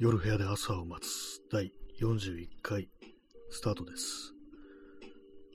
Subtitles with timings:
[0.00, 2.88] 夜部屋で朝を待つ第41回
[3.50, 4.32] スタートです。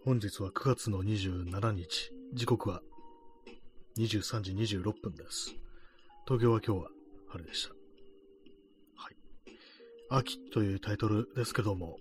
[0.06, 2.84] 本日は9月の27日、時刻は
[3.98, 5.56] 23時26分です。
[6.28, 6.90] 東京は今日は
[7.30, 7.74] 晴れでした。
[8.96, 9.16] はい。
[10.12, 11.98] 秋というタイトルですけども、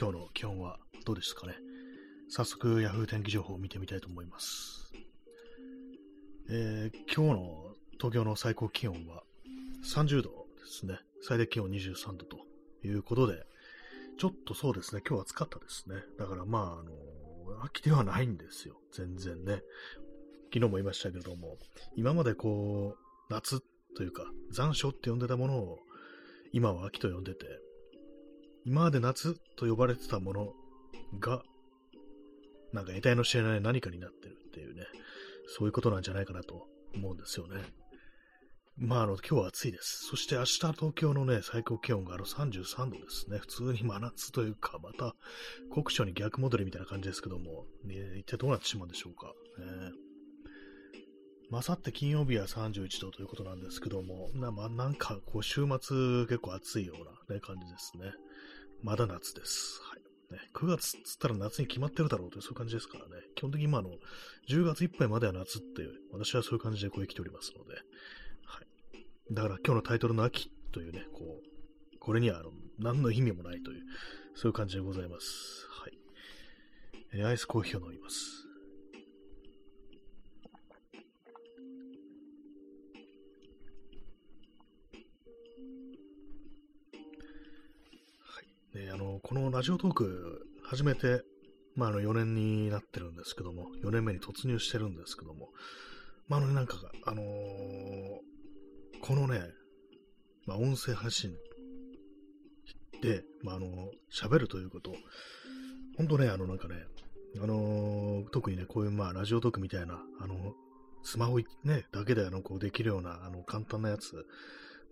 [0.00, 1.56] 今日の気温はどうですかね。
[2.30, 4.90] 早速、ヤフー天気情報を見てみたいと思います。
[6.48, 9.24] えー今日の東京の最高気温は
[9.84, 10.98] 30度ですね。
[11.22, 12.38] 最低気温23度と
[12.84, 13.44] いうことで、
[14.18, 15.96] ちょっとそうですね、今日は暑かったですね。
[16.18, 16.92] だからまあ、あの、
[17.64, 18.76] 秋ではないんですよ。
[18.92, 19.62] 全然ね。
[20.52, 21.56] 昨日も言いましたけれども、
[21.96, 23.60] 今までこう、夏
[23.96, 25.78] というか、残暑って呼んでたものを、
[26.52, 27.46] 今は秋と呼んでて、
[28.64, 30.52] 今まで夏と呼ばれてたもの
[31.18, 31.42] が、
[32.72, 34.82] なんか得体の知れない何かになってるっていうね、
[35.46, 37.62] そういうことなんじゃないかなと思うんですよね。
[38.78, 40.06] まあ、あの、今日は暑いです。
[40.06, 43.38] そして明日東京のね、最高気温があの33度ですね。
[43.38, 45.14] 普通に真夏というか、また
[45.70, 49.26] 酷暑に逆戻りみたいな感じですけども、ね、一体どうなってしまうんでしょうか。
[49.58, 49.92] ね
[51.50, 58.10] まあ、明後日金曜日は31度ということなんですけども、なまあ、なんかこう週末結構暑いような、ね、感じですね。
[58.82, 59.82] まだ夏です。
[59.82, 60.02] はい。
[60.32, 63.22] ね、9月っつったら夏に決まってるだろうというそういう感じですからね。
[63.36, 63.90] 基本的に今の、
[64.48, 67.76] 10月いっぱいまでは夏って、私はそういう感じでこう生きておりますので、
[69.32, 73.82] だから今日のタイトルの秋というね、こう、これにはあの何の意味もないという、
[74.34, 75.66] そういう感じでございます。
[75.70, 75.98] はい。
[77.14, 78.46] えーアイスコーヒーを飲みます。
[88.20, 88.84] はい。
[88.84, 91.22] ね、あの、このラジオトーク、初めて、
[91.74, 95.48] まあ、あの、4年になってるんですけども、4年目に突入してるんですけども、
[96.28, 96.76] まあ、あの、なんか、
[97.06, 98.31] あのー
[99.02, 99.40] このね、
[100.46, 101.32] まあ、音声発信
[103.02, 104.92] で、まあ、あの、喋るということ、
[105.96, 106.76] 本当ね、あの、なんかね、
[107.42, 110.54] あのー特にね、こういう、まあ、ラジオトークみたいな、あの、
[111.02, 114.14] スマホね、だけで、あの、こう、できるような、あの、簡単なやつ、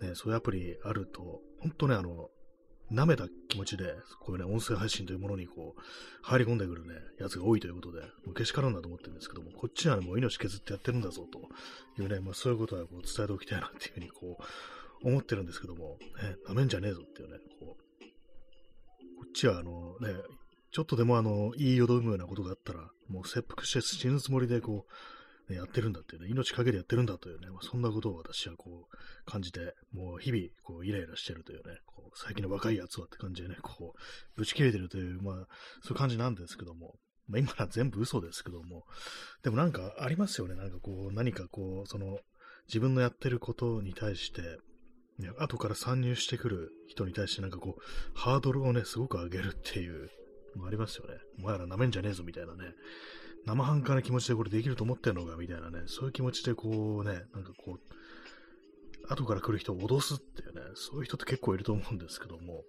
[0.01, 2.31] ね、そういうアプリあると、本当ね、あの、
[2.93, 5.81] 舐めた気持ちで、こういうね、音声配信というものにこう、
[6.23, 11.41] 入り込んでくるね、やつが多いということで、もうけしからんだと思ってるんですけども、こっちはね、もう命削ってやってるんだぞ、と
[12.03, 18.05] いうね、まあそういうことはこう伝えておきたいなっていうふうにこう、思ってるんですけども、ね、舐めんじゃねえぞっていうね、こう、
[19.19, 20.09] こっちはあのね、
[20.73, 24.93] ちょっとでもあの、言いよどむようなことがあったら、もう切腹して死ぬつもりでこう、
[25.51, 28.97] ね、やってるんだっていうね、命かけてやってるんだというね、まあ、そんなことを私はこう、
[29.31, 33.99] 感じて、もう日々、こう、イライラしてるというね、こう、最近の若いやつはって感じでね、こう、
[34.37, 35.35] ぶち切れてるという、まあ、
[35.83, 36.95] そういう感じなんですけども、
[37.27, 38.85] まあ、今は全部嘘ですけども、
[39.43, 42.21] でもなんかありますよね、なんかこう、何かこう、その、
[42.69, 44.43] 自分のやってることに対して、
[45.19, 47.83] ね、後から参入してくる人に対してなんかこう、
[48.15, 50.11] ハードルをね、すごく上げるっていう、
[50.57, 51.15] のありますよね。
[51.39, 52.75] お前ら舐めんじゃねえぞみたいなね。
[53.47, 55.83] 生半可な気持ちでこれできると思ってんのかみたいなね。
[55.87, 57.81] そういう気持ちでこうね、なんかこう、
[59.13, 62.65] 後から来る人を脅すっていうね、そういう人って結構いると思うんですけども。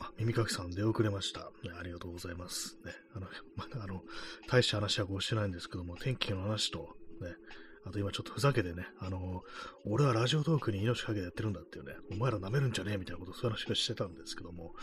[0.00, 1.40] あ、耳かきさん出遅れました。
[1.62, 2.78] ね、ありがとうございます。
[2.84, 4.02] ね、あの、まだあの、
[4.48, 7.34] 大した話はこうしてないんですけども、天気の話と、ね、
[7.90, 9.42] あと今ちょっとふざけてね、あの、
[9.84, 14.74] 俺はラジオトークに命かけてやってるんだっていうね、お前ら舐めるんじゃねえみたいなこと、そういう話をしてたんですけども、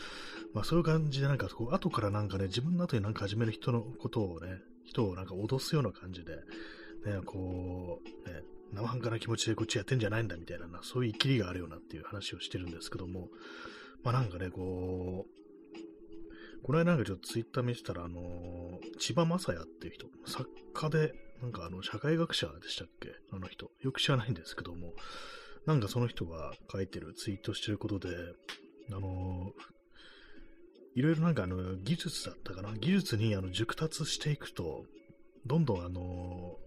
[0.54, 6.36] まあそういう感じでなんかこう、後からなんかね、自分の後になんか始める人のことをね、人をなんか脅すような感じで、
[7.06, 8.42] ね、こう、ね、
[8.74, 13.30] 生半可な気持ちでこっちやってんじゃないんだみたいな、そういう生きりがあるよなっていう話をしてるんですけども、
[14.04, 15.38] まあなんかね、こう、
[16.64, 23.10] この間なんかちょっとツイッター見てたら、あのー千葉雅也っていう人、作家で、なんかあの、社会学者でしたっけ？
[23.32, 23.70] あの人。
[23.82, 24.94] よく知らないんですけども、
[25.66, 28.10] なんかその人が書いてる、ツイートしてることで、
[28.92, 29.62] あのー
[30.96, 32.74] いろいろなんかあの、技術だったかな？
[32.74, 34.86] 技術にあの、熟達していくと、
[35.46, 36.58] どんどんあの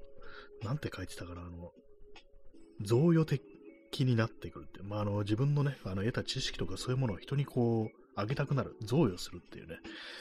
[0.62, 1.40] ーなんて書いてたかな？
[1.40, 1.72] あの、
[2.80, 4.82] 贈与的になってくるって。
[4.84, 9.78] まあ、あの、自分のね、あの、得た知識とかそういうものを人にこう、あげたくなる、贈与するっていうね、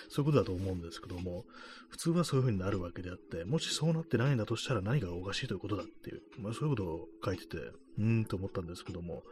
[0.09, 1.45] そういうことだと思うんですけども、
[1.89, 9.23] 普通はそういうふうになるわけであって、もしそうなってないんだとしたら何がおかしいということだっていう、まあそういうことを書いてて、うーんと思ったんですけども、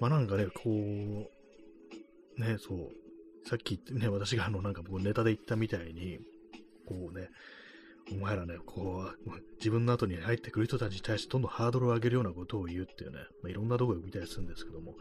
[0.00, 6.18] まあなんかね、こう、ね、そう、さっきね、私があの、なんか僕ネタで言ったみたいに、
[6.86, 7.28] こうね、
[8.12, 14.92] お前らね、こう、自分の後に入ってくる人たちに対してどんどんハードルを上げるようなことを言うっていうね、まあ、いろんなとこで見たりするんですけども、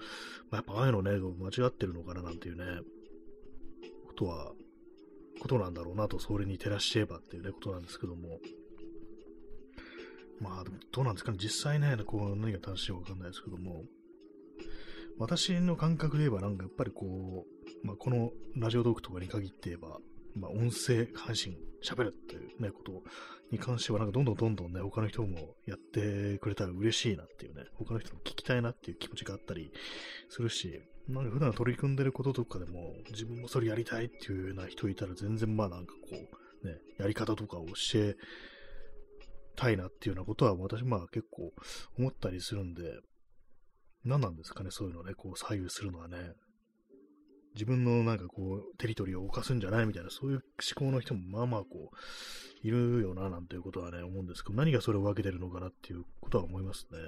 [0.50, 2.81] まあ、やっぱああいうのね、間違ってるのかななんていうね、
[4.07, 4.54] ことは、
[5.40, 8.40] ことなんだろうなと、それに照らしえばっていうね、ことなんですけども、
[10.40, 13.84] まあ、でもどうなんですかね、実際ね、こう、何が正しいかわかんないですけども、
[15.18, 17.46] 私の感覚で言えば、なんかやっぱりこ
[17.84, 20.00] う、まあ、このラジオトークとかに限って言えば、
[20.36, 23.04] まあ、音声配信、喋るっていうね、こと
[23.52, 29.72] に関しては、なんかどんどんどんどんね、他の人もやってくれたら嬉しいなっていうね、他の人も聞きたいなっていう気持ちがあったり
[30.30, 36.00] するし、なんか普段取り組んでることとかでも、自分もそれやりたいっていうような人いたら、全然まあなんかこ
[36.64, 38.16] う、ね、やり方とかを教え
[39.56, 41.54] たいなっていうようなことは、私まあ結構
[41.98, 43.00] 思ったりするんで、
[44.04, 46.18] 何なんですかね、そういうのね、こう左右するのはね。
[47.56, 50.44] 自分のなんかこう、テリトリーを犯すんじゃないみたいな、そういう
[50.78, 57.00] 思考の人もまあまあこう、いるよな、なんていうことはね、思うんですけど、何がそれを分けてるのかなっていうことは思いますね。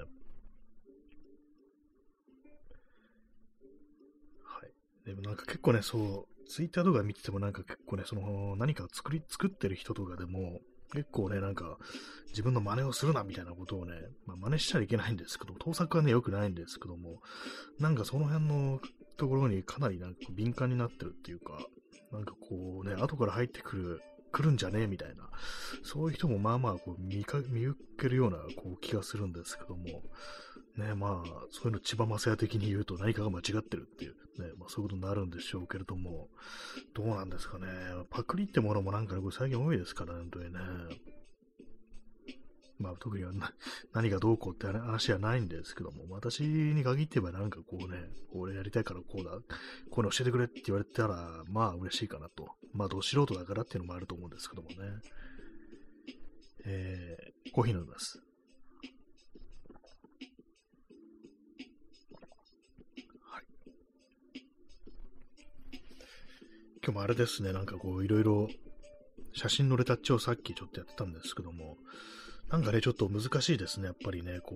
[4.43, 4.71] はい。
[5.05, 10.61] でもなんか結構ね、そう、ツイッターとか見ててもなんか結構ね、その何か作り、作ってる人とかでも、
[10.93, 11.77] 結構ね、なんか、
[12.29, 13.93] 自分の真似をするなみたいなことをね、
[14.25, 17.21] まあ、真似しちゃいけないんですけど、盗作はね、良くないんですけども、
[17.79, 18.79] なんかその辺の
[19.17, 21.59] ところにかなりなんか敏感になってるっていうか、
[22.11, 25.29] なんかこうね、後から入ってくる、来るんじゃねえみたいな、
[25.83, 30.03] そういう人もまあまあこう見か見受けるようなこう気がするんですけども、
[30.77, 36.29] ね、まあ、そういうの千葉雅也的に言うと何かが間違ってるっていう、ね、まあそういうことになるんでしょうけれども、
[36.93, 37.65] どうなんですかね。
[38.11, 40.59] パクリってものもなんかね、これ最近多いですからね、本当にね。
[42.79, 43.31] まあ特には
[43.93, 52.47] 何がどうこうって話はないんですけども、私に限って言えばなんかこうね、俺やりたいからこうだ、こういうの教えてくれって言われたら、まあ嬉しいかなと。
[52.73, 54.75] まあど素人だからっていうのもあると思うんですけどもね。
[56.65, 58.21] えー、コーヒー飲みます。
[63.21, 63.43] はい。
[66.83, 68.49] 今日もあれですね、なんかこういろいろ
[69.33, 71.77] 写真のレタッチをさっきちょっとやってたんですけども、
[72.49, 74.55] なんかね、ちょっと難しいですね、やっぱりね、こ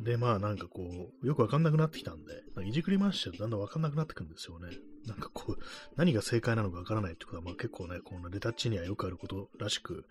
[0.00, 0.04] う。
[0.04, 0.82] で、まあなんかこ
[1.22, 4.68] う、よくわかんなくなってきたんで、いじくり回しちゃだんだんわかんなくなってくるんですよね。
[5.06, 5.62] なんかこう、
[5.96, 10.06] 何が正解なのかわからないってことは、まあ結構ね、このレタッチにはよくあることらしく、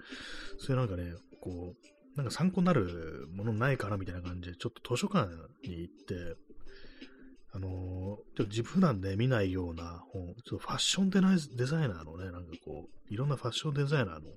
[0.59, 5.29] そういうなんかね、こう、なんか参考になるものないかなみたいな感じで、ちょっと図書館
[5.63, 6.35] に行って、
[7.53, 14.29] あのー、ちょっと自分普段ね、見ないような本、ちょっとファッションデザイナーのね、なんかこう、いろんなファッションデザイナーの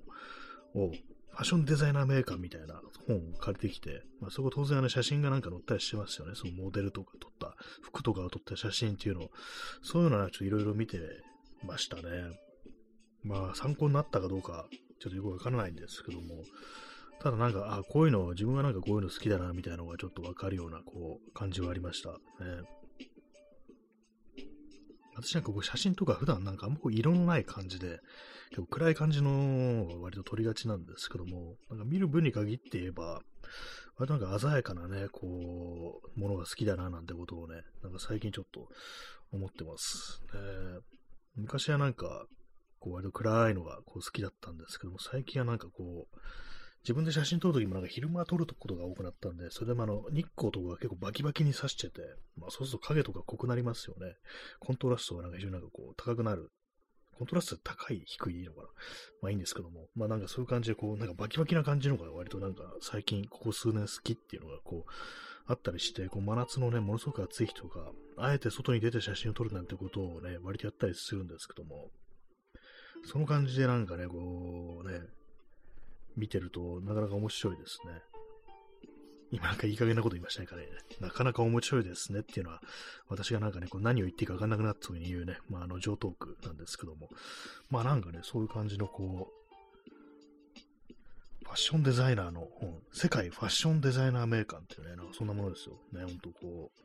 [0.75, 0.91] を
[1.31, 6.33] ファッションデザイナーメーカーみたいな本を借りてきて、まあ、そこ当然あの写真がなんか載ったりしてますよね。
[6.35, 9.29] そのモデルとか撮った、服とかを撮った写真っていうのを、
[9.81, 10.99] そういうのはちょっといろいろ見て
[11.65, 12.01] ましたね。
[13.23, 14.67] まあ参考になったかどうか、
[14.99, 16.43] ちょっとよくわからないんですけども、
[17.21, 22.09] ただなんか、あ、こういうの、自分がなんかこういうの好きだな、みたいなのがちょっとわかるような、こう、感じはありました。
[22.09, 22.17] ね。
[25.15, 27.99] 私なんかこう写真とか普段なんかあんまこう色のない感じで、
[28.51, 33.21] 結構暗い感じのが割と撮りがちなんですけども、なんか見る分に限って言えば、
[33.97, 38.67] 割となんか鮮やかなね、こう、ものが好きだななんてことをね、なんか最近ちょっと
[39.31, 40.21] 思ってます。
[40.33, 40.79] ね、
[41.35, 42.25] 昔はなんか、
[42.79, 46.17] こう割と暗いのがこう好きだったんですけども、最近はなんかこう、
[46.83, 52.01] 自分で写真撮るときもなんか昼間撮ることが多くなったんで、それでもあの、日光とかが結構バキバキに刺してて、
[52.37, 54.15] まあそうすると影とか濃くなりますよね。
[54.59, 56.49] コントラストがなんか非常になんかこう高くなる
[57.21, 58.67] コントラスト高い、低いのかな。
[59.21, 64.91] まあいいんですけども、まあなんかそういう感じで、こう、なんかバキバキな感じのが割となんか最近、ここ数年好きっていうのがこう、
[65.45, 71.91] あったりして、こう真夏のね、ものすごく暑い日とか、あえて外に出て写真を撮るなんてことをね、割とやったりするんですけども、
[73.05, 75.01] その感じでなんかね、こうね、
[76.17, 78.01] 見てるとなかなか面白いですね。
[79.31, 80.67] 今なんかいい加減なこと言いましたね、彼、ね。
[80.99, 82.61] なかなか面白いですねっていうのは、
[83.07, 87.09] 私がなんかね、こう何を言っていいか分かんなくなった時に言うね、まあ、あの、上トークなんですけども、
[87.69, 89.41] まあなんかね、そういう感じのこう、
[91.45, 95.75] ファッションデザイナーの本、世界ファッションデザイナー名鑑っていうね、なんかそんなものですよ。
[95.93, 96.81] ね、ほんとこう、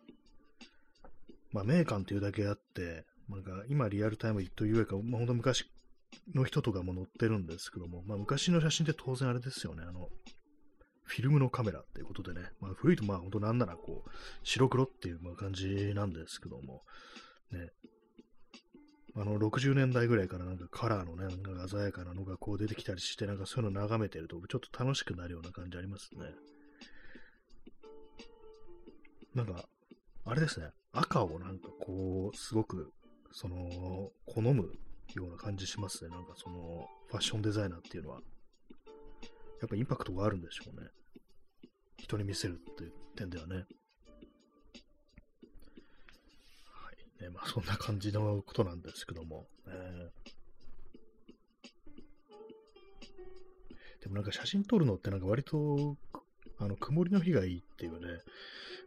[1.53, 5.71] まあ名鑑っていうだけあって、なんか今リアルタイム言っというか、まあ本当昔
[6.35, 10.09] の人とかも載ってるんですけども、まあ昔の写真って当然あれですよね、あの、
[11.07, 14.11] フィルムのカメラっていうことでね、まあ、古いとまあ本当なんならこう、
[14.43, 16.83] 白黒っていうまあ感じなんですけども、
[17.53, 17.71] ね、
[19.15, 26.27] あの、60年代ぐらいからなんかカラーのね、なんか鮮やかなのがこう出てきたりして、なんかそういうの眺めてると、ちょっと楽しくなるような感じありますね。
[29.35, 29.65] なんか、
[30.25, 32.93] あれですね、赤をなんかこう、すごく、
[33.33, 34.73] その、好む
[35.15, 36.11] ような感じしますね。
[36.11, 38.21] なんかその、ファッションデザイナーっていうのは。
[39.61, 40.89] やっぱインパクトがあるんでしょうね。
[41.99, 43.57] 人に見せるっていう点ではね。
[43.57, 43.63] は
[47.21, 47.23] い。
[47.23, 49.47] ね、まあそんな感じのことなんですけども。
[49.67, 50.37] えー
[54.07, 55.97] でもなんか写真撮るのってなんか割と、
[56.61, 58.21] あの、曇りの日がいいっていうね、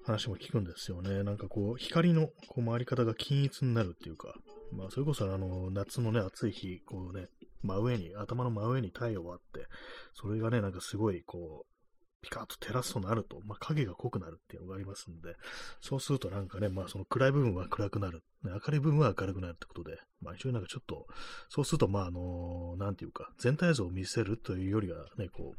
[0.06, 1.24] 話も聞くんですよね。
[1.24, 4.34] なんかこう、光のこう回り方が均一になるっていうか、
[4.72, 7.28] まあ、それこそあの、夏のね、暑い日、こうね、
[7.62, 9.68] 真上に、頭の真上に太陽があって、
[10.14, 11.80] それがね、なんかすごい、こう、
[12.22, 15.36] ピカッと照らすとなると、まあ、影が濃くなるっていうのがありますんで、
[15.82, 21.08] そうするとなんかね、まあその暗い部分は暗くなる、明るい部分は明るくなるってことで、まあ非常になんかちょっと、
[21.50, 25.56] そうするとまああの、なんていうか、全体像を見せるというよりはね、こ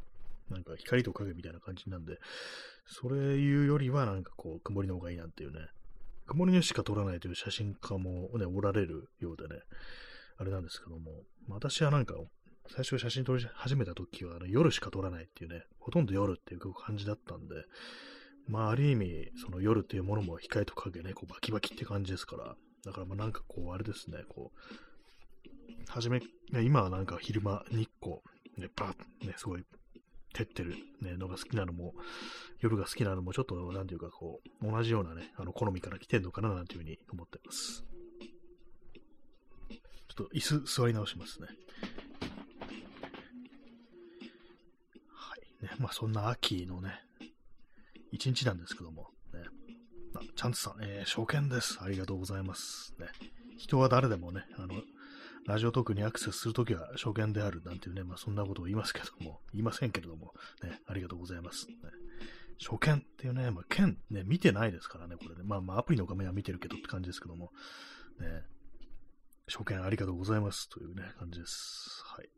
[0.49, 2.19] う、なんか光と影みたいな感じなんで、
[2.85, 5.59] それいうよりはなんかこう、曇りの方がいいなんていうね、
[6.27, 9.61] 曇りにしか撮らないという写真家もね、おられるようでね、
[10.41, 11.11] あれなんですけども、
[11.49, 12.15] 私はなんか
[12.67, 17.53] 最初写真撮り始めた時はあの夜しか撮らないっていうね、ほとんど夜っていう感じだったんで、
[18.47, 26.21] まあある意味、その夜っていうものも光と影ね、こうバキバキって感じですから、だからまあなんかこうあれですね、こう、はじめ、
[26.63, 28.15] 今はなんか昼間日光、
[28.57, 29.63] ね、バッ、ね、すごい
[30.33, 31.93] 照ってる、ね、のが好きなのも、
[32.61, 37.83] 夜が好きなのもちょっとなんていうかこう、同じようなね、あの好みから来てんのかななんていうふうに思ってます。
[40.11, 41.47] ちょっと椅子座り直しますね。
[45.07, 46.99] はいね、まあそんな秋のね、
[48.11, 49.39] 一日なんですけども、ね、
[50.15, 51.79] あチャンツさん、えー、初見です。
[51.81, 52.93] ありがとうございます。
[52.99, 53.07] ね、
[53.57, 54.73] 人は誰でもね、あの、
[55.47, 61.67] ラジオトークにアクセスするときは初見であるなんていうね、まあそんなことを言いますけども、言いませんけれども、ね、ありがとうございます。
[61.69, 61.75] ね、
[62.59, 65.43] 初見っていうね、まあ、剣ね、見てないですからね、これね。
[65.45, 67.53] まあまあアプリの画面は見てるけどって感じですけども、
[68.19, 68.43] ね、
[69.51, 72.03] 初見ありがとうございますというね、感じです。
[72.05, 72.29] はい。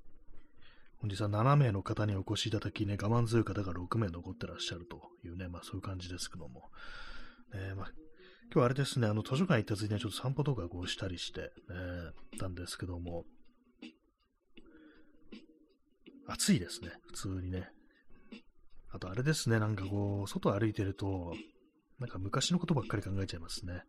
[0.97, 6.71] 本日は7名の方にお越しいただきね、我慢強い方が6名残ってらっしゃるというね、まあそういう感じですけども。
[7.53, 7.91] えー、まあ、
[8.45, 13.25] 今日はあれですね、あの図書館行ったついでにちょっと散歩とかこうしたりして、えー、たんですけども、
[16.27, 17.69] 暑いですね、普通にね。
[18.91, 21.35] あとあれですね、なんかこう、外歩いてると、
[21.99, 23.83] なんか昔のことばっかり考えちゃいますね。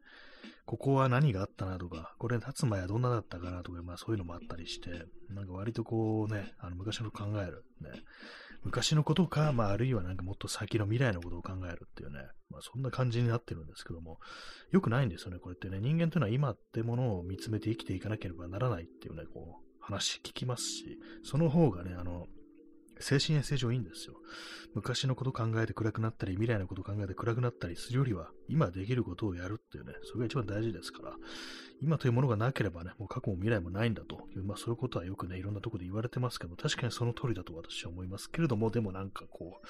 [0.67, 4.91] ここは何があったなとか、これ立つ前はどんなだったかなとか、まあそういうのもあったりして、
[5.31, 7.91] なんか割とこうね、あの昔の考える、ね、
[8.63, 12.21] 昔のことか、まああるいはなんかもっと先の未来のことを考えるっていうね、
[12.51, 14.19] まあそんな感じになってるんですけども、
[14.71, 22.27] よくないんですよね、これってね、人間というのは今ってものを見つめて生きていかなければならないっていうね、こう、話聞きますし、その方がね、あの、
[23.01, 24.15] 精神衛生上いいんですよ。
[24.75, 31.13] 昔のこと考えて暗くなったり、未来のこと考えて暗くなったりするよりは、今できることをやるっていうね、それが一番大事ですから、
[31.81, 39.61] 今というものがなければね、もう過去も未来もないんだという、まあそういうことはよくね、いろんなとこで言われてますけど、確かにその通りだと私は思いますけれども、でもなんかこ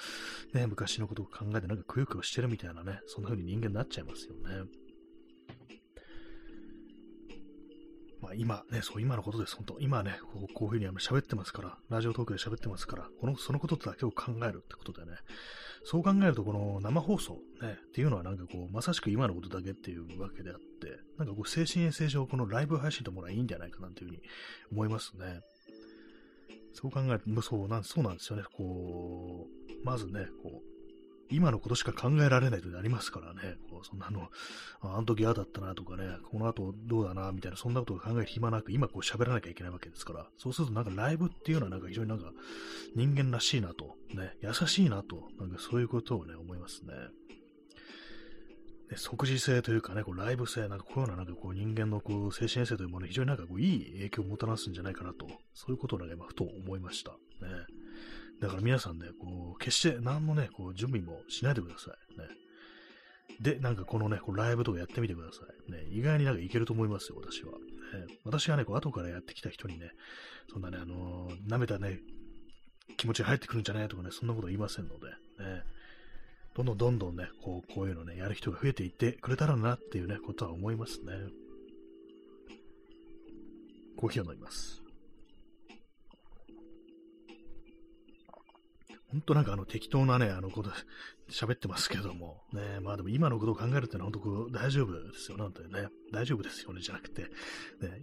[0.53, 4.84] う、ね、昔のことを考えてなんかくよくよしてるみたいなね、そんな風に人間になっちゃいますよね。
[8.25, 15.11] まあ今ね、そう今のことです、本当今ね、こうこういうふうに喋ってますから、ラジオトークで喋ってますから、この、そのことだけを考えるってことでね、
[15.83, 24.21] そう考えるとこの生放送ね、っていうのはなんかこう、まさしく今のことだけっていうわけであって、なんかこう、精神衛生上このライブ配信とものはいいんじゃないかなというふうに
[24.71, 25.41] 思いますね。
[26.73, 28.43] そう考えると、そうなんそうなんですよね。
[28.57, 30.74] こう、まずね、こう、
[31.29, 33.57] 今のことしか考えられないとなりますからね。
[33.69, 34.29] こうそんなの、
[34.81, 42.31] あの時ああだったなとかね、この後どうだな、みたいな、そんなことを考える暇なく、今こう喋らなきゃいけないわけですから、そうするとなんかライブっていうのはなんか非常になんか
[42.95, 46.93] 人間らしいなと、ね、優しいなと、なんかそういうことをね、思いますね。
[48.89, 57.11] ね、即時性というかね、こうライブ性、なんかこういうようななんかこう人間のこう精神衛生というものに非常になんかこういい影響をもたらすんじゃないかなと、そういうことをなんか今ふと思いました。
[57.11, 57.17] ね。
[58.39, 62.19] だから皆さんね、こう、決して何のね、こう、準備もしないでください。
[62.19, 62.27] ね。
[63.39, 65.71] で、なんかこのね、こうライブとかやってみてください。
[65.71, 67.51] ね、意外になんかいけると思いますよ、私は。
[67.51, 67.57] ね、
[68.23, 69.91] 私はね、こう後からやってきた人にね、
[70.51, 71.99] そんなね、あのー、舐めたね、
[72.97, 75.63] 気持ちが入ってくるんじゃないとかね、そんなこと言いませんので、ね、
[76.55, 81.13] どんどんどんどんね、こう、こういうのね、やる人が増えていってくれたらなっていうね、ことは思いますね。
[83.97, 84.84] コーヒーを飲みます。
[89.15, 90.71] 本当なんかあの適当なね、あのこと
[91.29, 97.29] 喋ってますけども、ね、まあでも今のことを考えるってのは本当こう大丈夫ですよ、なんてね、大丈夫ですよね、じゃなくて、ね、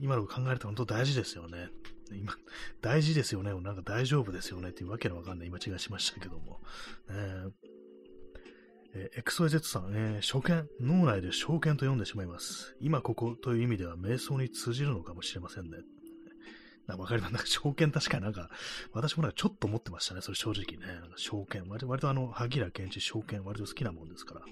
[0.01, 1.69] 今のこと考えるって本当大事ですよね。
[2.15, 2.35] 今、
[2.81, 4.71] 大事ですよね、なんか大丈夫ですよね。
[4.71, 5.49] っていうわけのわかんない。
[5.49, 6.61] 今違いしましたけども、
[7.11, 7.53] ね、
[8.95, 12.75] えー、XYZ さん、えー、初見、脳内で証券と読んでしまいます。
[12.81, 15.79] 今ここという意味では瞑想に通じるのかもしれませんね。
[16.93, 17.33] なんかわかります。
[17.33, 18.51] なんか証券確かになんか、
[18.93, 20.21] 私もなんかちょっと思ってましたね。
[20.21, 21.01] それ正直ね。
[21.17, 21.67] 証券。
[21.69, 24.43] 割と割とあの、萩原健一証券割と好きなもんですから。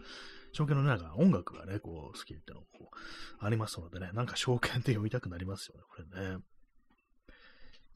[0.53, 4.11] 証券のなんか音楽がね、こう好きってのこう、ありますのでね。
[4.13, 5.83] なんか証券って読みたくなりますよね。
[5.89, 6.39] これね。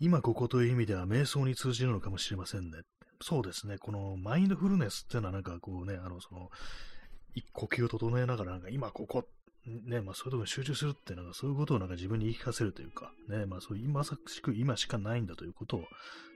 [0.01, 2.79] 今ここという意味では瞑想に通じるのかもしれませんね。
[3.23, 3.79] そうですね。
[3.79, 6.51] このマインドフルネスっていうのはなんかこうね、あの、その、
[7.53, 9.27] 呼吸を整えながら、なんか今ここっ、
[9.67, 15.81] ね、まあそういうところに集中するって、なんかそういうことをなんか自分に言い聞かせるというか、ね、まあそういう今さしく今しかないんだということを、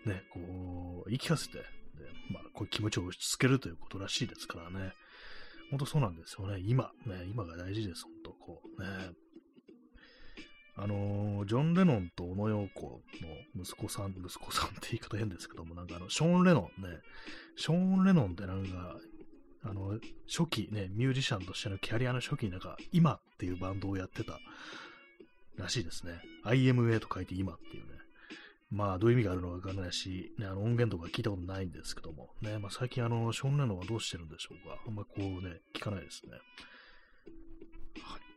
[0.07, 1.65] ね、こう、言い聞かせて、ね
[2.31, 4.93] まあこういう気持ちを押し付けるということらしいですからね。
[5.71, 6.59] 本当そうなんですよね。
[6.61, 9.13] 今、ね、今が大事です、本当こう、ね。
[10.81, 13.03] あのー、ジョン・レノンと小野洋子
[13.57, 17.01] の息子さん、息子さんって言い方変ですけども、なんかあの、ショーン・レノンね、
[17.57, 18.97] ショーン・レノンってなんか、
[19.65, 19.99] あの、
[20.29, 24.39] 初期ね、ミュージシャンとしてのキャリアの初期になんか、今っていうバンドをやってた
[25.57, 26.21] らしいですね。
[26.45, 27.99] IMA と書いて今っていうね。
[28.71, 34.77] まあ、どういう意味があるのかわからないし、ね、あの音源とか聞いたことないんですけども、ね、まあ最近あの、ショーン・レノンはどうしてるんでしょうか。
[34.87, 36.33] あんまこうね、聞かないですね。
[38.03, 38.28] はい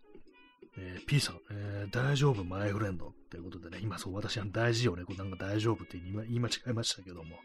[0.84, 3.14] えー、P さん、えー、大丈夫、マイフレンド。
[3.30, 7.38] ということでね、今そう、私は大事よね、これなんか大丈夫って言い間違えましたけども、ね、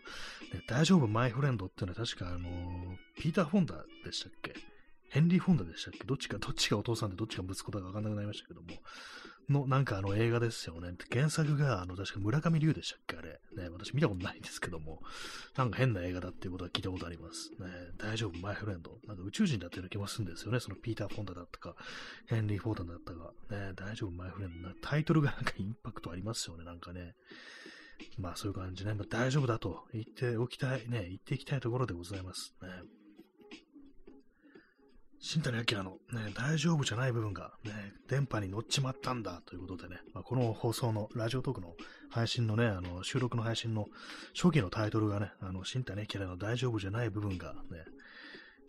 [0.66, 4.54] 大丈夫、マイフレンドっていうのは確かあの、ピーター・フォンダでしたっけ？
[5.10, 6.04] ヘンリー・フォンダでしたっけ？
[6.04, 8.68] どっちか、どっちがお父さんでどっちが息子だかわかんなくなりましたけども、
[9.48, 10.94] の、なんかあの映画ですよね。
[11.10, 13.40] 原作が、あの、確か村上龍でしたっけあれ。
[13.56, 15.02] ね、私見たことないんですけども、
[15.56, 17.50] なんか変な映画だっていうことは聞いたことあります。
[17.58, 17.66] ね、
[17.98, 18.98] 大丈夫、マイフレンド。
[19.06, 20.60] なんか宇宙人だったような気もするんですよね。
[20.60, 21.76] そのピーター・フォンダだったか、
[22.26, 24.68] ヘンリー・フォーダだったか、ね、大丈夫、マイフレンド。
[24.82, 27.14] タイトルがなんかインパクトありますよね、なんかね。
[28.18, 28.94] まあそういう感じね。
[28.94, 32.54] まあ、大丈夫だと言っておきたい、ね、言っていきたいところでございます。
[32.62, 32.68] ね。
[35.18, 37.72] 新谷明のね、大丈夫じゃない部分がね、
[38.08, 41.74] 電波に乗っちまったんだということでね、まあ、この放送のラジオトークの
[42.10, 43.86] 配信のね、あの収録の配信の
[44.34, 47.84] 初期のタイトルがね、あの新谷明の大丈夫じゃない部分がね、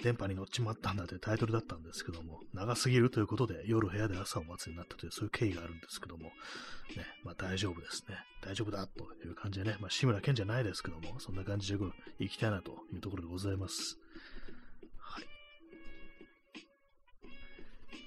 [0.04, 6.32] 電波に乗っちまったんだというタイトルだったんですけども、長すぎるということで夜部屋で朝を待つになったというそういう経緯があるんですけども、ね、
[7.24, 8.16] まあ大丈夫ですね。
[8.42, 11.80] 大丈夫だという感じでね、まあ志村けんじゃないですけども、そんな感じで
[12.20, 13.98] 行きたいなというところでございます。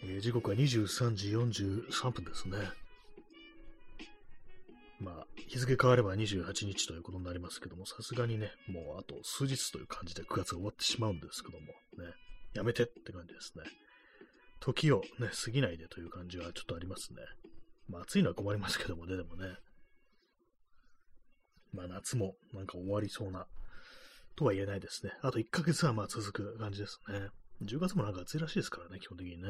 [0.02, 2.58] えー、時刻は23時43分ですね。
[5.00, 12.12] まあ、日付変われば28日ということになりますけども、さすがにね、もうあと数日という感じで9月が終わってしまうんですけども、ね、
[12.54, 13.64] やめてって感じですね。
[14.60, 17.20] 時をね、過ぎないでという感じはちょっとありますね。
[17.88, 19.56] まあ暑いのは困りますけどもね、でもね。
[21.72, 23.46] まあ夏もなんか終わりそうな、
[24.36, 25.12] とは言えないですね。
[25.22, 27.28] あと1ヶ月はまあ続く感じですね。
[27.62, 29.48] 10月もなんか暑いらしいですからね、基本的にね。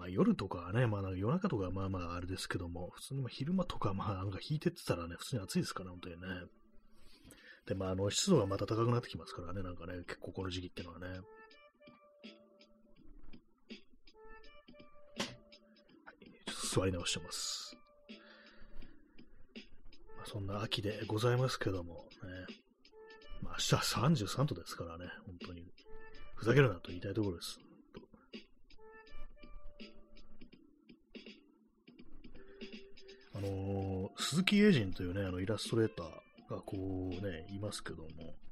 [0.00, 6.20] まあ夜とかね、まあ夜中とかまあまああれですけども、普通に昼間とかまあなんか引いてってたらね、普通に暑いですから、本当にね。
[7.66, 11.20] で、まああの湿度がまた高くなってきますからね、なんかね、結構この時期っていうのはね。
[16.72, 17.76] 座り直してます。
[20.16, 22.56] まあそんな秋でございますけども、ね。
[23.42, 25.70] まあ明日は33度ですからね、本当に。
[26.36, 27.60] ふざけるなと言いたいところです。
[33.40, 36.06] あのー、鈴木英人というね、あのイラストレーター
[36.54, 38.08] がこうね、いますけども、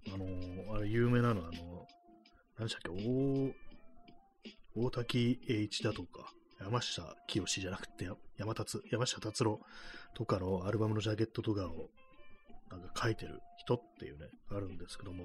[0.07, 1.87] あのー、あれ有名なのは、あの、
[2.59, 3.55] 何でしたっけ、
[4.75, 9.61] 大、大滝栄一だとか、山下清じゃなくて、山達、山下達郎
[10.15, 11.91] とかのアルバムのジャケットとかを、
[12.71, 15.25] なんか書いてる人っていうね、あるんですけども、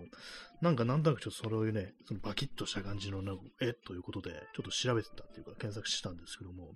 [0.62, 6.74] なんかなんとなくちょっとそういうね、そのバキッとした感じのなんか絵ということで、ちょっと調べてたっていうか検索してたんですけども、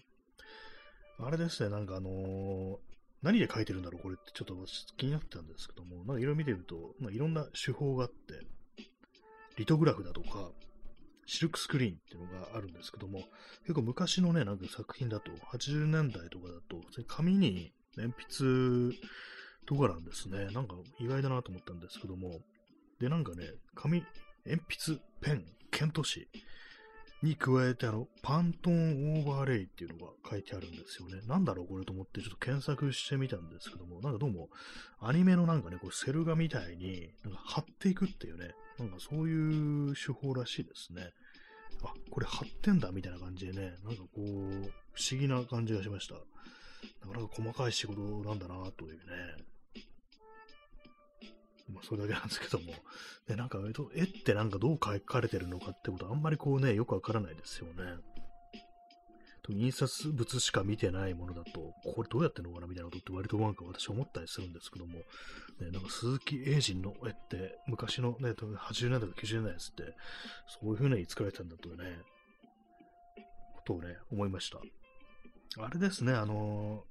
[1.20, 2.78] あれですね、なんかあのー、
[3.24, 4.56] 何で書いてるんだろう、これってちょっと
[4.98, 8.46] 気になってたんですけども、なんかいろいろ見てると、まあ、いろんな手法があって、
[9.58, 10.52] リトグラフだとか、
[11.26, 13.24] シルクスクリーンっていうのがあるんですけども、
[13.62, 18.98] 結構昔のね、なんか作品だと、80年代とかだと、紙に鉛筆
[19.66, 20.48] とかなんですね。
[20.52, 22.40] なんか意外だなと思ったんですけども、
[23.00, 24.04] で、なんかね、紙、
[24.46, 26.28] 鉛筆、ペン、ケント紙、
[27.24, 31.22] に加えて、あの、パントンオーバーレイっていうのが書いてあるんですよね。
[31.28, 34.50] なんだろうこれと思ってちょっと検索してみたんですけども、なんかどうも、
[35.00, 41.12] アニメのなんかね、こうセル画みたいに、なんか貼っていくっていうね、なんかそういう手法らしいですね。
[41.84, 44.24] あ、これ貼ってんだみたいな感じでね、なんかこう、
[44.94, 46.16] 不思議な感じがしました。
[46.16, 48.98] なかなか細かい仕事なんだなというね、
[51.70, 52.74] まあ、それだけなんですけども、
[53.28, 53.60] ね、なんか、
[53.94, 57.74] 絵ってなんかどう描かれてるのかってことあんまりこうね、よくわからないですよね。
[59.50, 65.04] 印刷物しか見てないものだと、これどうやってるのかなみたいなことって割となんか私思ったりするんですけども、ね、
[65.72, 69.96] なんか鈴木英人の絵って昔のね、80年代か90年代ですって、
[70.62, 72.00] そういう風に作られてたんだとね、
[73.56, 74.60] ことをね、思いました。
[75.60, 76.84] あれですね、あの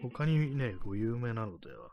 [0.00, 1.90] ー、他にね、こう有名なのでは、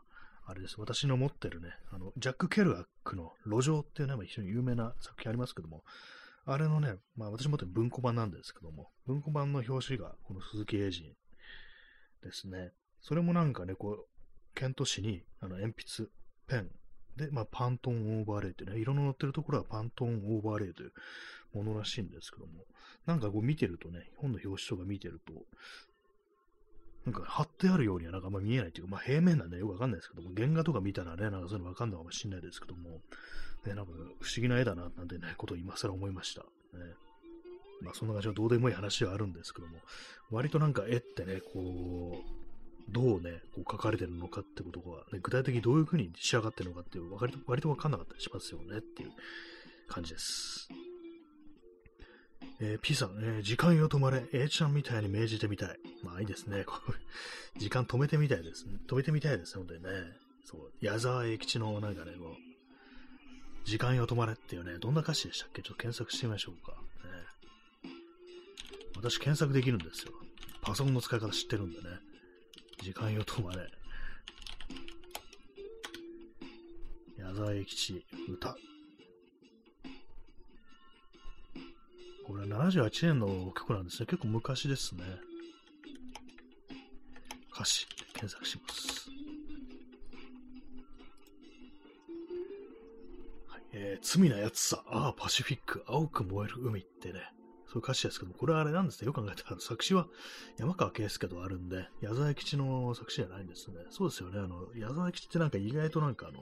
[0.50, 0.80] あれです。
[0.80, 5.84] 私の持ってるね、あの、ジャック・ケルアックの路上っていうね、非常に有名な作品ありますけども、
[6.44, 11.14] あれのね、まあ私持ってる文庫版なんですけども、文庫版の表紙がこの鈴木英二
[12.22, 12.72] ですね。
[13.00, 14.06] それもなんかね、こう、
[14.56, 16.10] ケント紙にあの鉛筆、
[16.48, 16.70] ペン、
[17.16, 20.92] で、まあ、パントンオーバーレイってね、色の乗ってるところはパントンオーバーレイという
[21.54, 22.64] ものらしいんですけども、
[23.06, 25.32] なんかこう見てるとね、本の表紙とか見てると、
[27.06, 33.00] なんか貼ってあるようにはなんかあんま見えないっていうか、まあ平面なんでよくわかんないですけども、原画とか見たらね、なんかそういうのわかんないかもしれないですけども、
[33.66, 36.42] ね、なんか不思議な絵だな、なんてね、ことを今更思いました。
[36.42, 36.48] ね。
[37.80, 39.78] まあそんな感じはどうでもいい話はあるんですけども、
[40.30, 49.10] 割となんか絵ってね、こう、どうね、こう書かれてるのかってことが、ね、具体的にどういう風に仕上がってるのかっていう、割と割とわかんなかったりしますよねっていう
[49.88, 50.68] 感じです。
[52.60, 55.78] えー、P さん、えー、時間よ止まれ、A ちゃんみたいに命じてみたい。
[56.02, 56.64] まあいいですね。
[57.56, 58.66] 時間止めてみたいです。
[58.86, 59.90] 止めてみたいですね、本当にね。
[60.44, 65.62] そう、矢沢永吉のなんかね、こう、時間よ止まれっていうね、どんな歌詞でしたっけ？
[65.62, 66.72] ちょっと検索してみましょうか。
[66.72, 67.90] ね、
[68.96, 70.12] 私検索できるんですよ。
[70.62, 71.84] パソコンの使い方知ってるんでね。
[72.82, 73.70] 時間よ止まれ。
[77.18, 78.56] 矢沢永吉、歌。
[82.30, 84.06] これ78年の曲なんですね。
[84.06, 85.02] 結構昔ですね。
[87.52, 89.10] 歌詞、検索します。
[93.48, 97.18] はい、えー、罪なやつさ、ああ、パシフィック、青く燃える海ってね、
[97.66, 99.06] そういう歌詞ですけども、これはあれなんですね。
[99.06, 100.06] よく考えたら、作詞は
[100.56, 103.78] 山川圭介とあるんで、矢沢吉の作詞じゃないんですね。
[103.90, 104.38] そうですよね。
[104.38, 106.38] あの、矢沢吉ってなんか意外となんかあの、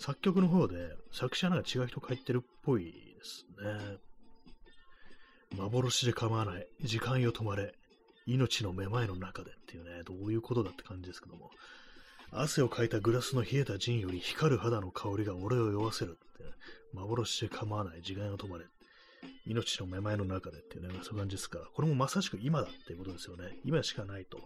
[0.00, 4.09] 作曲の方で作詞はなんか違う人書いてるっぽいですね。
[5.56, 6.66] 幻で構わない。
[6.82, 7.74] 時間よ止まれ。
[8.26, 11.50] 命のめまいの中でっていうね、どういうことだって感じですけども。
[12.32, 16.50] 汗をかいたグラスの冷えたジンより光る肌の香りが俺を酔わせるって、ね、
[16.94, 18.66] 幻で構わない時間よ止まれ。
[19.46, 23.58] 命のめまいの中でっていうね、そういう感じですから、これもまさしく今だっていうことですよね。
[23.64, 24.38] 今しかないと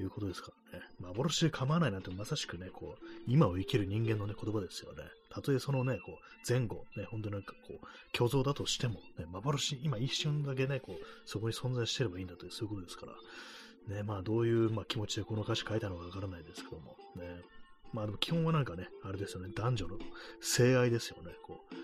[0.00, 0.84] いうことですからね。
[1.00, 5.02] 幻で構わないなんてまさしくね、こう、今を生きる人間のね、言葉ですよね。
[5.36, 6.16] たとえそのね、こう、
[6.48, 13.96] 前後、ね、本当になんかこう、虚像だとしても、ね、幻、今一瞬だけね、こう、そこに存在してればいいんだという、そういうことですから。
[13.96, 17.42] ね、まあ、どういう、まあ、気持ちでこの歌詞書いたのかわからないですけども、ね。
[17.92, 19.98] まあ、でも基本はなんかね、あれですよね、男女の
[20.40, 21.74] 性愛ですよね、こう。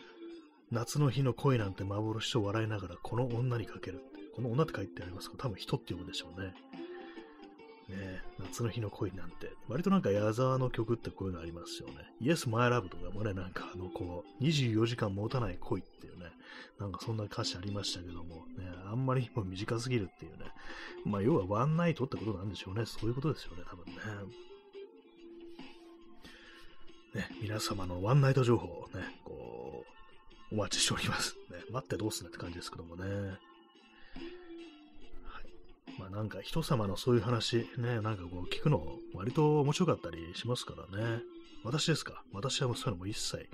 [0.70, 4.12] 夏の日の恋なんて幻と笑いながらこの女にかけるって。
[4.34, 6.54] この女って書いてありますけど、多分人って読むでしょうね。
[7.96, 9.50] ね夏の日の恋なんて。
[9.68, 11.94] 割となんか矢沢の曲ってこういうのありますよね。
[12.20, 16.32] Yes, My Love とかもね、なんかあの、こう、24時間持たない恋っていうね、
[16.78, 20.46] なんかそんな歌詞ありましたけども、ね、あんまりもう短すぎるっていうね。
[21.04, 22.84] まあ、要はワンナイトってことなんでしょうね。
[22.86, 23.92] そういうことですよね、多分ね。
[27.14, 29.84] ね、皆様のワンナイト情報をね、こ
[30.50, 31.36] う、お待ちしております。
[31.50, 33.38] ね、待ってどうすんだって感じですけどもね。
[36.02, 41.22] まあなんか人様のそういう話、ね、なんかこう聞くの割と面白かったりしますからね。
[41.64, 42.24] 私ですか？
[42.32, 43.48] 私はもうそういうのも一切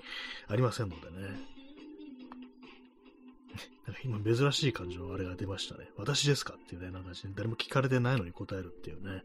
[0.47, 1.17] ありませんのでね。
[3.85, 5.89] なんか今珍しい感じのあれが出ましたね。
[5.95, 6.55] 私ですか？
[6.55, 9.23] っていうね、なんか誰も聞かれてないのに答えるっていうね。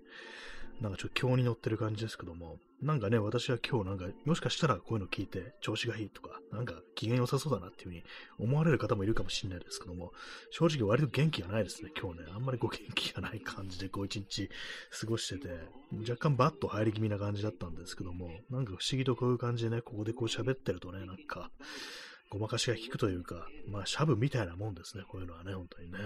[0.81, 8.05] なんかちょっと今日に乗ってる感じですけども、なんかね、私は今日なんか、もしかしたらこういうの聞いて調子がいいとか、なんか機嫌良さそうだなっていう風に
[8.39, 10.13] 思われる方もいるかもしれないですけども、
[10.51, 12.27] 正直割と元気がないですね、今日ね。
[12.35, 14.51] あんまりこう元気がない感じでこう一日
[15.01, 15.49] 過ごしてて、
[16.09, 21.51] 若干バッと入り気味な感じだったんですけども、なんか不思議とこういう感じでね、ここでこう喋ってるとね、なんか、
[22.31, 25.99] ごまかしが効くというか、まあ、シャブみたいなもんですね、こういうのはね、本当にね。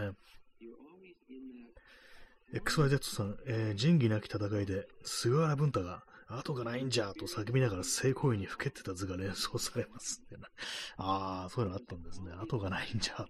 [2.54, 10.22] XYZ さん、えー、仁義なき戦いで、菅原文太が、後がないんじゃと叫びながら性行為にふけてた図が連想されます
[10.96, 12.32] ああ、そういうのあったんですね。
[12.40, 13.26] 後がないんじゃ。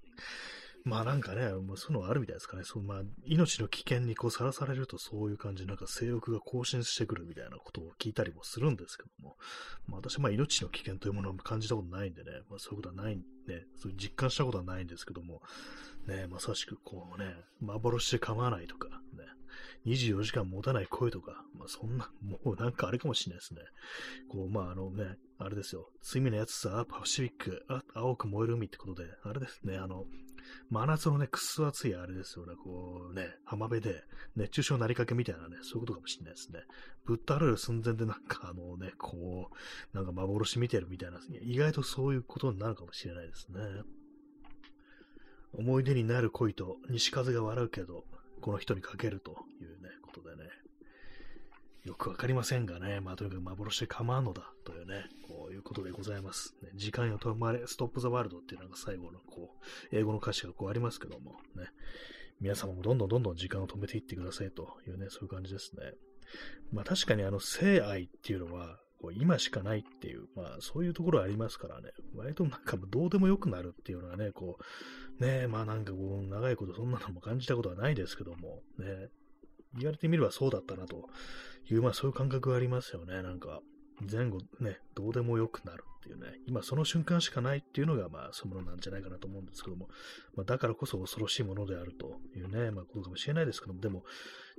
[0.88, 2.62] まあなんかね、まあ、そういうのがあるみたいですかね。
[2.64, 9.36] そうまあ、命の危険にこうさらされるとそういう感じ、なんか性欲が更新してくるみたいなことを聞いたりもするんですけども、
[9.86, 13.22] まあ私まあ命の危険というものを感じたことないんでね、まあそういうことはない、ね、
[13.76, 15.42] そういう実感したことはないんですけども、
[16.06, 19.24] ね、まさしくこうね、幻で構わないとか、ね、
[19.86, 23.60] 24時間持たない声とか、まあそんな、もうなんかあれかもしれないですね。
[24.28, 30.04] こう、まああのね、あれですよ、罪のやつさ、パシフィック、あ青く燃える海ってことで、あれですね、あの、
[30.70, 34.04] 真夏のね、くっそ暑いあれですよね、こうね、浜辺で
[34.36, 36.60] 熱中症なりかけみたいなね、そういうことかもしれないですね。
[37.04, 39.50] ぶっ倒れる寸前でなんかあのね、こ
[39.92, 43.60] う、なんか幻見てるみたいな、意外とそういうことになるかもしれないですね。
[45.52, 48.04] 思い出になる恋と西風が笑うけど、
[48.40, 50.50] この人にかけるというね、ことでね。
[51.88, 56.54] よくわかりませんがね、まあとにかく幻で構わんのだというね、こういうことでございます。
[56.62, 61.64] ね、時間よ止まれ、ストップザワールドっていうのが最後のこう、英語の歌詞がこうありますけども、ね、
[62.42, 65.94] 皆様もどんどんどんどん時間を止めていってくださいというね、そういう感じですね。
[66.70, 74.58] まあ確かにあの、性愛っていうのは、こう今しかないっていう、まあそういうところありますからね、割となんかどうでもよくなるっていうのはね、こ
[75.18, 79.08] う、ね、まあなんかこう、長いことそんなのも感じたことはないですけども、ね、
[79.76, 81.08] 言われてみればそうだったなと
[81.70, 83.60] いう、まあそういう感覚がありますよね、なんか。
[84.00, 89.88] 前後ね、どうでもよくなるっていうね、今その瞬間しかないっていうのが、まあ、そういうものなんじゃないかなと思うんですけども、
[90.36, 94.04] まあ、だからこそ恐ろしいものであるというね、まあ、ことかもしれないですけども、でも、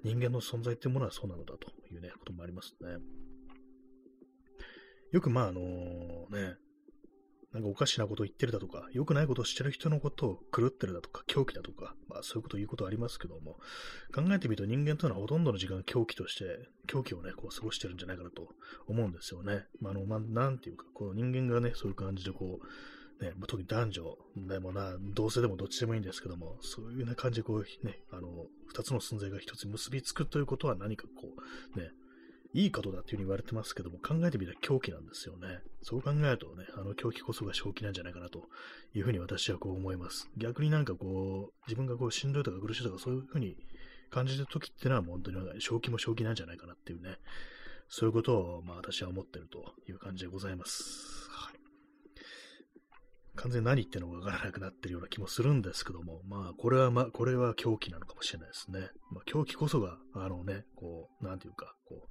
[0.04, 2.98] 人間の存在っていうものはそうなのだというね、こともありますね。
[5.12, 6.56] よくまああのね、
[7.54, 13.58] なんかおかしなことを言ってるだとか、良くないことをしてる人のことを狂ってるだとか、狂気だとか、まあそういうことを言うことはありますけども、
[14.14, 18.50] 考えてみると人間というのはほとんどの時間狂気として、狂気をね、こう過ごしてるんじゃないかなと
[18.88, 19.66] 思うんですよね。
[19.82, 31.34] まあ、あの、まあ、なんていうか、この人間がね、そういう感じでこう、ね、特に男女でもな、同性でもどっちでもいいんですけども、そういうな感じでこう、ね、あの、二つの存在が一つ結びつくということは何かこ
[31.76, 31.90] う、ね、
[32.54, 35.60] いいことだっていうふうに言われてますけども、考えてみたら狂気なんですよね。
[35.84, 38.48] そう考えるとね、あの狂気こそが正気なんじゃないかなと
[38.96, 40.30] いうふうに私はこう思います。
[40.38, 43.56] 逆になんかこう、自分がこうしんどいとか苦しいとかそういうふうに
[44.10, 47.18] 感じる時ってのは本当に正気も正気なんじゃないかなっていうね、
[47.88, 51.30] そういうことをまあ私は思ってるという感じでございます。
[51.30, 51.59] はい。
[53.42, 58.90] 完全に何言ってるのかわからなくなってるような気もするんですけども、まあ、これは、まあ、これは狂気なのかもしれないですね。
[59.12, 62.08] まあ、狂気こそが、あのね、こう、なんていうか、こ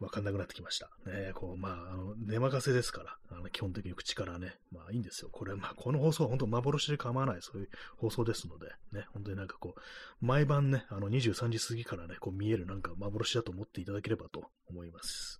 [0.00, 0.90] う、わかんなくなってきました。
[1.06, 5.30] ね、こう、まあ、あの、寝任せですから、あの基本的に口からね、まあいいんですよ。
[5.30, 9.80] これ、まあ、この放送は本当幻で構わない、そういう放送ですので、ね、本当になんかこう、
[10.26, 15.38] 毎晩ね、あの、23時過ぎからね、こう見えるなんか幻だと思っていただければと思います。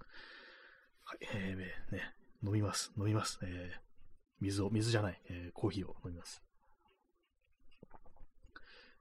[1.04, 3.38] はい、えー、ね、飲みます、飲みます。
[3.42, 3.85] えー、
[4.40, 6.42] 水を、水じゃない、えー、コーヒーを飲みます。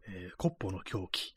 [0.08, 1.36] えー、コッポの狂気。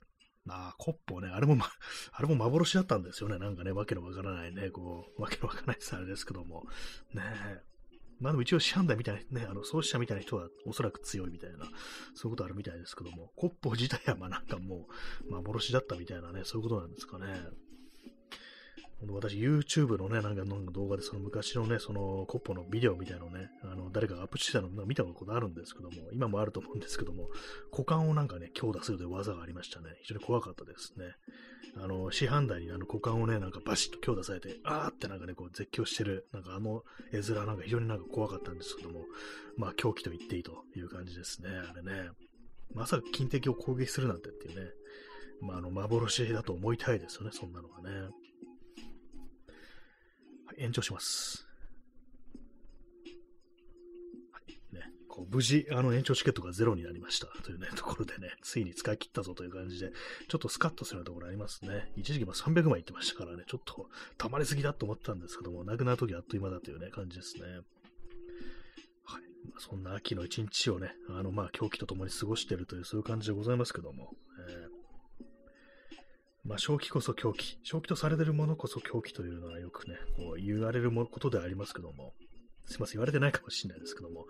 [0.50, 1.66] ああ、コッポね、あれも、ま、
[2.12, 3.38] あれも幻だったんですよね。
[3.38, 6.64] なんかね、わけのわからないね、こう、わけのわからないですあれですけども。
[7.14, 7.62] ねえ。
[8.20, 11.66] まあでも一応、シャンダみたいな、ね、あの、創始者みたいな人はおそらく強いみたいな、
[12.14, 14.88] そういうことあるみたいですけども、コッポ自体はまあなんかも
[15.28, 17.26] う、幻だったみたいなね、そういうことなんですかね。
[19.06, 27.28] 私、YouTube のね、なんかの動画で、その昔のね、そのコッポのビデオみたいなのね、あの、誰かがアップしてたのを見たことあるんですけども、今もあると思うんですけども、
[27.70, 29.90] 股間をなんかね、強打するという技がありましたね。
[30.02, 31.14] 非常に怖かったですね。
[31.76, 36.82] あの、市販台にあの股間をね、なんかバシッと強打されて、あーってなんかね、こう絶叫してる、なんかあの
[37.12, 39.04] 絵面なんか非常になんか怖かったんですけども、
[39.56, 42.10] まあ狂気と言っていいという感じですね、あれね。
[42.74, 44.70] まさか金敵を攻撃するなんてっていうね、
[45.40, 48.08] まああの幻だと思いたいですよね、そんなのがね。
[50.58, 51.46] 延長します。
[54.32, 59.92] はいね、こう無事、あの延長チケットがゼロになりましたというね、ところでね、ついに使い切ったぞという感じで、
[60.28, 61.92] ちょっとスカッとするところありますね。
[61.96, 67.42] 一時期も300万いってましたからね、ちょっと溜まりすぎだと思ったんですけども、なくなるときあっという間だというね、感じですね。
[69.04, 69.22] はい。
[69.48, 74.14] まあ、そんな秋の一日をね、あの、まあ、狂気と共に過ごしているという、そういう感じでございますけども、
[74.48, 74.77] えー
[76.48, 77.58] まあ、正気こそ狂気。
[77.62, 82.14] 正気とされてるものこそ狂気というのはよくね、こう言われることでありますけども、
[82.64, 84.26] すいません、言われてないかもしれないですけども、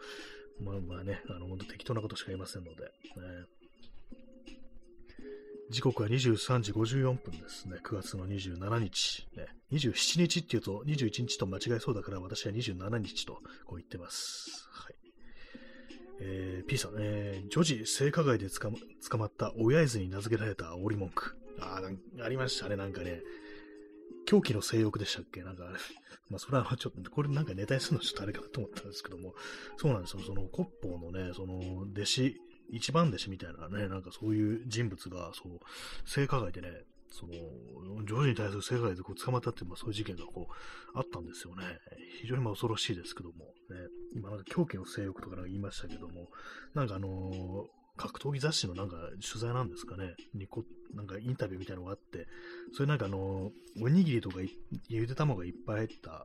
[0.60, 2.90] まあまあね、あの、本当適当なことしか言いませんので、ね、
[5.70, 7.76] 時刻は23時54分ですね。
[7.84, 9.28] 9月の27日。
[9.36, 14.66] ね、27日っていうと21日と間違えそうだから私は27日とこう言ってます。
[14.72, 14.94] はい。
[16.20, 18.78] えー、P さん、えー、女児性加害で捕ま
[19.08, 21.37] 捕まった親絵図に名付けられた煽り文句。
[21.60, 21.82] あ
[22.20, 23.22] あ、ありましたね、なんかね。
[24.26, 25.42] 狂気の性欲でしたっけ？
[25.42, 25.64] なんか、
[26.28, 29.34] まあ、それはちょっと、これなんかネタにするのちょっとあれかなと思ったんですけども、
[29.78, 30.22] そうなんですよ。
[30.22, 31.58] その、コッポーのね、その、
[31.92, 32.40] 弟子、
[32.70, 35.58] 一番弟子みたいなね、なんかそういう人物が、そう、
[36.08, 37.32] 性加害でね、その、
[38.04, 41.78] 女児に対する性加害でこう捕まったっていう、まあ、そういう事件がこう、あったんですよね。
[42.20, 46.30] 非常にまあ恐ろしいですけども、ね、今なんか狂気の性欲とかなんか言いましたけども、
[46.74, 52.26] なんかあのー格闘技雑誌のなんか取材なんですかね、にこなんかインタビューみたいなのがあって、
[52.72, 53.50] それなんかあの、
[53.82, 54.38] おにぎりとか
[54.88, 56.24] ゆで卵がいっぱい入った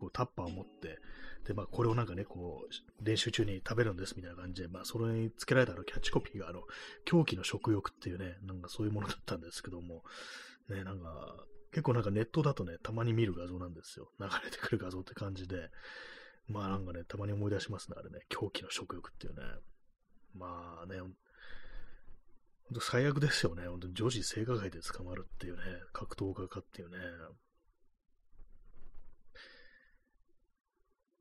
[0.00, 0.98] こうタッパーを持って、
[1.46, 6.62] で、まあ、これをなんかね、こう、練習中に食べるんですみたいな感じで、まあ、それにつけられたのキャッチコピーが、あの、
[7.04, 10.04] 狂気の食欲っていうね、なんかそういうものだったんですけども、
[10.68, 11.36] ね、なんか、
[11.72, 14.10] 結構なんかネットだとね、たまに見る画像なんですよ。
[14.20, 15.70] 流れてくる画像って感じで、
[16.48, 19.42] まあなんかね、たまに思い出しますね、あれね、狂気の食欲っていうね。
[20.34, 21.14] まあね、本
[22.74, 23.66] 当最悪ですよね。
[23.68, 26.96] 本当に女子性加害で捕まるっていうね、格闘家かっていうね。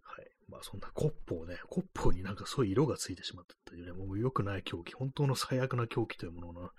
[0.01, 0.27] はい。
[0.47, 6.69] まあそんなコッポをね、コッポになんかそういう色がついてしまったっていうね、もう良くない狂気、本当の最悪な狂気というものの、ね、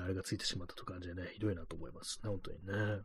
[0.00, 3.02] あれがついてしまったという感じでね、ひどいなと思いますね、本当にね。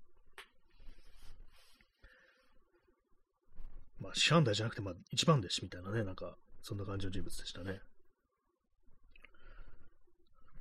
[4.01, 7.81] まあ、師範代じゃなくて、まあ、一番弟子みたいなね、なんか、そんな感じの人物でしたね。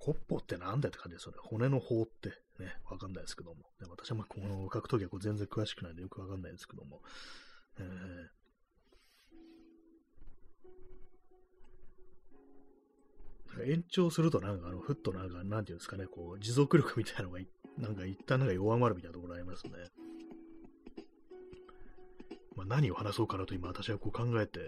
[0.00, 1.38] コッポってなんだって感じですよね。
[1.42, 3.56] 骨の方ってね、わかんないですけども。
[3.80, 7.02] ね、私はまこの格闘技は全然詳しくないんでよくわかんないですけども。
[7.78, 17.40] えー、延長するとなんかあの、ふっとなんか、なんていうんですかね、こう、持続力みたいなのが、
[17.76, 19.72] なんか一旦なんか弱まるみたいなところありますね。
[22.56, 24.60] まあ、何を話そうかなと今私はこう考えて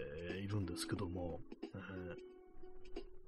[0.43, 1.41] いるんですけども、
[1.75, 2.32] えー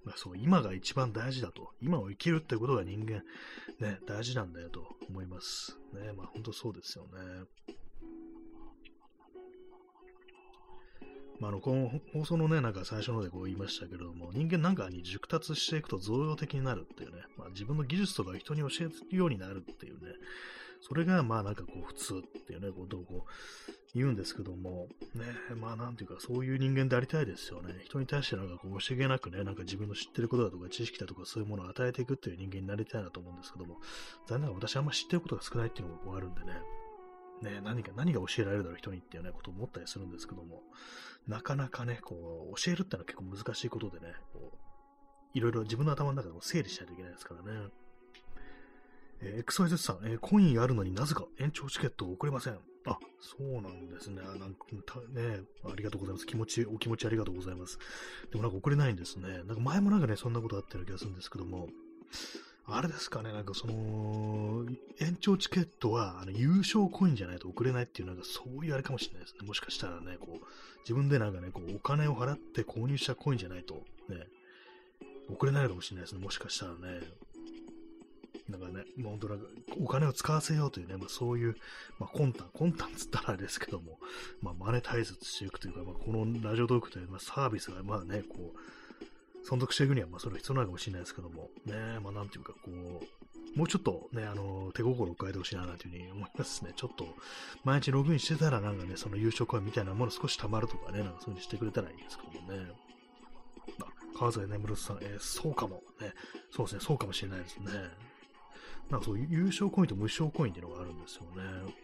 [0.04, 1.70] まあ、そう、今が一番大事だと。
[1.80, 3.22] 今を生きるってことが人間、
[3.80, 5.78] ね、大事なんだよと思います。
[5.94, 7.10] ね、まあ本当そうですよね。
[11.40, 20.12] まあ、の、この放送のね、なんか最初のでこう言いましたけれども、人間なんかに熟達していくと増用的になるっていうね、まあ、自分の技術とか人に教えるようになるっていうね、
[20.87, 25.25] それがまあなんかこう普通っていうね、ことをこう言うんですけども、ね、
[25.57, 27.75] まあなんていうかそういう人間でありたいですよね。
[27.85, 33.79] 人に対してなんかこう惜しげなくね、なんか自分の知ってることだとか知識だとかそういうものを与えていくっていう人間になりたいなと思うんですけども、
[34.29, 36.53] 残念ながら私あんま知ってることが少ないっていうのもあるんでね、
[37.42, 40.62] ね、何か、何が教えられるだろう人にっていうね、ことを思ったりするんですけども、
[41.27, 44.59] なかなかね、こう、教えるってのは結構難しいことでね、こう、
[45.35, 47.68] いろいろ自分の頭の中でも整理しないといけないですからね。
[49.20, 52.59] えー、XYZ さん、えー、コインあるのになぜか延長チケットを送れません。
[52.87, 54.20] あ、そうなんですね。
[54.22, 56.27] なんか、ね、ありがとうございます。
[56.27, 57.79] 気持ち、お気持ちありがとうございます。
[58.31, 59.42] でもなんか送れないんですね。
[59.44, 61.68] なんか前もなんかね、そんなことあったような気がするんですけども、
[62.66, 64.64] あれですかね、なんかその、
[64.98, 69.46] 延長チケットはあの優勝コインじゃないと送れないっていう、なんかそういうあれかもしれないですね。
[69.46, 70.46] もしかしたらね、こう、
[70.81, 73.74] 自分でなんかね、こう、お金を払って購入したコインじゃないと、
[74.09, 74.27] ね、
[75.29, 76.20] 送れないかもしれないですね。
[76.22, 77.00] もしかしたらね。
[78.48, 79.46] なんかね、もう本当なんか、
[79.83, 81.57] お金を使わせようというね、まあ、そういう、
[81.98, 83.98] まあ、魂胆、魂胆つったらあれですけども、
[84.42, 96.72] まあ、マネタイズしていくというか、まあ、このラジオトークという、まあ、サービスが、まあね、こう、存続していくには、まあ、それは必要なのかもしれないですけども、ね、まあ、なんていうか、こう、もうちょっとね、あの、手心を変えてほしいな、なんていうふうに思いますね。
[96.76, 97.07] ちょっと、
[97.62, 102.72] 毎日ログインしてたら、なんかね、その優勝コインみたいなもの少し溜まるとかね、なんかそういうふうにしてくれたらいいんですけどもね。
[104.16, 105.83] 川添眠さん、えー、そうかも。
[106.00, 106.12] ね。
[106.50, 107.70] そうですね、そうかもしれないですね。
[108.90, 111.75] なんかそう、優勝コインと無償コインっていうのがあるんですよね。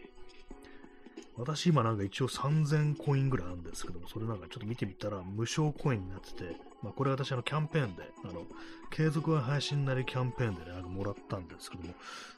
[1.37, 8.45] 私今なんか一応3000コインぐらいあるんですけども、それなんかちょっと見てみたら無償コインになってて、まあこれ私あのキャンペーンで、あの、
[8.91, 11.95] 継続は配信なりキャンペーンでね、なんかもらったんですけども、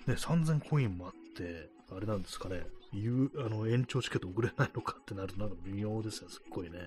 [0.06, 6.78] ね、3000コインもあって、あれなんですかね、いう、あの、延長チケット送れないのかってなるとなんか微妙ですよ、すっごいね。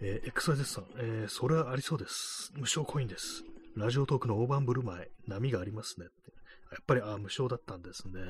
[0.00, 2.52] えー、XYZ さん、えー、それはありそうです。
[2.56, 3.44] 無償コインです。
[3.76, 6.32] ラジオトークの大盤振る舞い、波がありますねって。
[6.72, 8.20] やっぱり、ああ、無償だったんですね。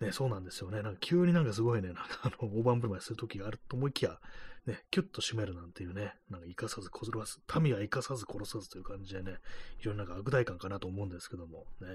[0.00, 0.82] ね、そうなんですよね。
[0.82, 4.20] なんか急になんかすごいね、なんかあの、大盤振る舞いするときがあると思いきや、
[4.66, 9.38] ね、キュッと締めるなんていうね、なんか生かさず殺す、民は生かさず殺さずという感じでね、
[9.78, 11.88] 非常になんか悪態感かなと思うんですけども、ね、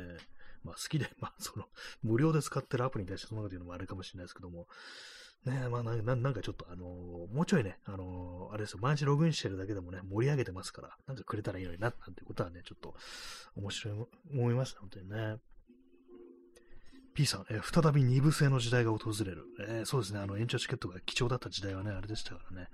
[0.64, 1.66] まあ好きで、まあその、
[2.04, 4.68] 無料で使ってるアプリに対してそのこと言うのもあれかもしれないですけども、
[5.46, 12.94] ねまあな、なんかちょっと、あのー、もうちょいね、あのー、あれですよ、毎日ログインしてるだけでもね、盛り上げてますから、なんかくれたらいいのにな、なんてことはね、ちょっと、
[13.56, 15.38] 面白い、思いました、本当にね。
[17.14, 19.46] P さん、え、再び二部制の時代が訪れる。
[19.68, 22.70] えー、そうですね、あの、延長チケットが貴重だった時代はね、あれでしたからね、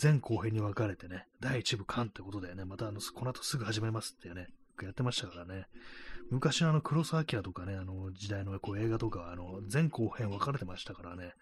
[0.00, 4.48] 前後編に分かれてね、第一部完ってことでね、またあの、この後すぐ始めますってね、
[4.82, 5.66] やってましたからね。
[6.30, 11.34] 昔のあの、黒澤明とかね、あの、時代のこう映画とか、あの、前後編分かれてましたからね、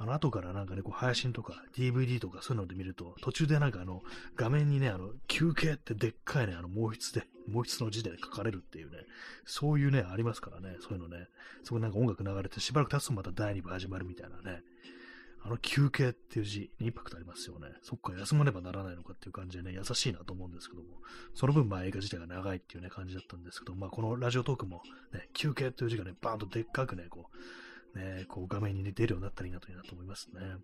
[0.00, 4.02] あの、後からなんかね、こう、配信とか、DVD とかそういうので見ると、途中でなんかあの、
[4.34, 8.96] 画面にね、あの、休憩ってでっかいね、あの、毛筆で、毛筆の字で書かれるっていうね、
[9.44, 11.28] そういうね、ありますからね、そういうのね、
[11.64, 14.62] そこなんか音楽流れてしばらく経つとまた第2部始まるみたいなね、
[15.42, 17.68] あの休憩っていう字にインパクトありますよね。
[17.82, 20.88] そっか、休まねばならないのかっていう感じでね、優しいなと思うんですけども、
[21.34, 24.82] その分、まあ映画自体が長いっていうね、感じだったんですけど、まあこのラジオトークも
[25.12, 27.36] ね、休憩っていう字がね、バーンとでっかくね、こう、
[27.94, 30.40] ね、こう画面に、ね、出るようになったらいいなといいなと思いますね。
[30.40, 30.60] はい。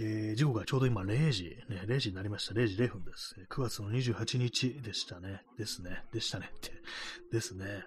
[0.00, 2.54] えー、時刻がちょうど今0時、ね、0時になりました。
[2.54, 3.36] 0時0分です。
[3.48, 5.42] 9月の28日でしたね。
[5.58, 6.04] ですね。
[6.12, 6.72] でしたねって。
[7.32, 7.84] ですね。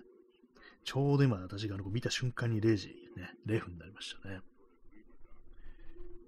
[0.84, 4.42] ちょうど今私があの見た瞬間に0時、ね、0分になりましたね。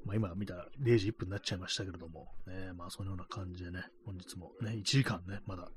[0.06, 5.70] まあ今見た0時1分になっちゃいましたけれども、ね、まあそのような感じでね、本日もね、1時間ね、まだ、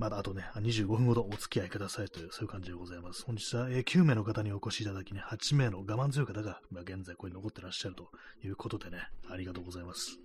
[0.00, 3.22] まだあとね、25分ほどお付き合いくださいという、そういう感じでございます。
[3.26, 8.08] 本日は、え、9名の方にお越しいただきね、8名の我慢強い方が、まあ、現在ここに残ってらっしゃると
[8.42, 8.96] いうことでね、
[9.30, 10.18] ありがとうございます。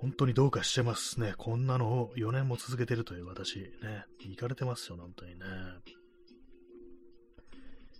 [0.00, 1.34] 本当にどうかしてますね。
[1.38, 5.46] こんなのを4年も続けてるという私、ね、行かれてますよ、本当にね。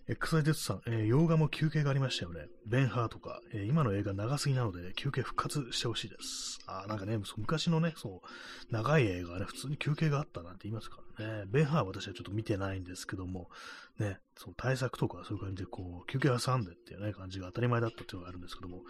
[0.09, 2.47] エクサイテッドさん、えー、洋画も休憩がありましたよね。
[2.65, 6.61] ベンハーとか、えー、今の映画長すぎなので休憩復活してほしいです。
[6.69, 11.45] あなんかね、昔のね、そう、長い映画はね、普通に休憩があったなんて言いますからね。
[11.49, 13.49] ベンハーは私はちょっと見てないんですけども、
[13.99, 18.83] ね、そう、大作とかそういう感じでこう、休憩挟んでっていうね、感じが当たり前だったっていうのがあるんですけども、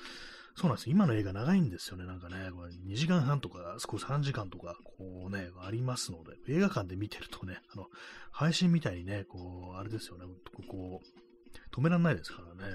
[0.56, 0.90] そうなんです。
[0.90, 2.06] 今の映画長いんですよね。
[2.06, 7.88] なんかね、これ2時間半とか、少し3時間とか、こうね、ありますので、映画館で見てるとね、あの、
[8.30, 10.24] 配信みたいにね、こう、あれですよね、
[10.66, 12.72] こう、止めらんないですからね。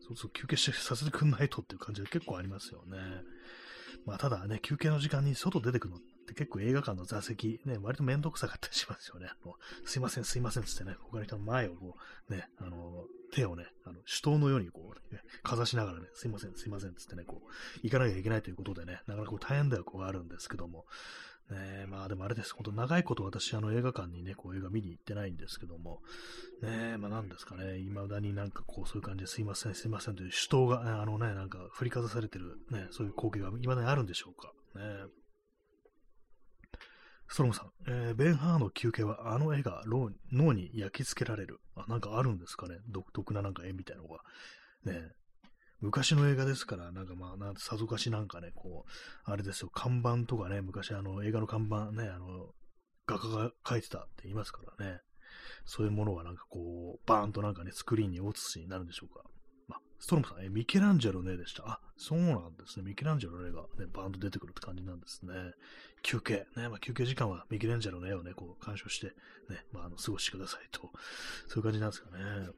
[0.00, 2.98] そうそう、休憩してさせてくんないとっていう感じが結構ありますよね。
[4.06, 9.28] まあ、ただね、休憩の時間に外出てくるのって結構映画館の座席、ね、割とめんどくさかったりしますよね。
[9.30, 11.96] あのすいません、すいませんつってね、他の人の前をこ
[12.28, 17.50] う、ね、あの、手をね、あの、手刀のようにこう、ね、かざしながらね、すいません、すいませんつってね、こう、
[17.82, 20.86] 行かなきゃいけないということでね、なかなかこう大変では、こうあるんですけども、
[21.50, 22.54] ねまあでもあれです。
[22.54, 26.00] 本当長いこと私、あの映画館にね、こう映画見に行ってないんですけども、
[26.62, 34.52] ねまあなんですかね、未だになんかこうそういう感じですいません、すいませんという手刀が、あのね、なんか振りかざされてるね、そういう光景が未だにあるんでしょうか。
[34.74, 35.06] ね
[37.26, 39.82] ストロムさん、えー、ベンハーの休憩はあの絵が
[40.30, 41.58] 脳に焼き付けられる。
[41.74, 44.18] あ、なんかあるんですかね独特ななんか絵みたいなのが。
[44.84, 45.10] ね
[45.84, 52.54] 昔の映画ですから、なんかまあ、なんさぞかしなんかね、こう、あれですよ、看板とかね、昔あの映画の看板ね、あの、
[53.06, 55.00] 画家が描いてたって言いますからね。
[55.66, 59.24] そういうものはなんかこう、バーンとなんかね、スクリーンに落つしになるんでしょうか。
[59.68, 61.64] まあ、ストロムさん、え、ミケランジェロねでした。
[61.66, 62.86] あ、そうなんですね。
[62.86, 65.34] ミケランジェロの絵がね、バーンと出てくるって感じなんですね。
[66.02, 66.46] 休憩。
[66.56, 70.90] ね、まあ、休憩時間はミケランジェロの絵をね、こう、鑑賞して、ね、まあ、あの、過ごしてくださいと。
[71.48, 72.48] そういう感じなんですかね。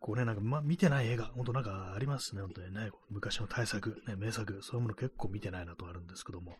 [0.00, 2.90] こうね、なんか、ま、見てない映画、ほんとなんかありますね、本当にね。
[3.10, 6.58] 昔の大作、ね、名作、そういうもの結構見てないなとあるんですけども。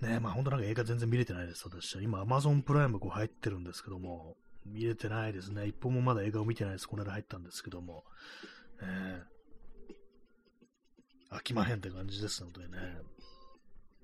[0.00, 2.02] ね、まあほんとなんか映画全然見れてないです、私は。
[2.02, 5.66] 今、Amazon プライムこう入ってるんですけども、見れてないですね。
[5.66, 6.88] 一本もまだ映画を見てないです。
[6.88, 8.04] この間入ったんですけども。
[8.80, 9.22] ね、
[11.30, 12.78] 飽きまへんって感じです、本当にね。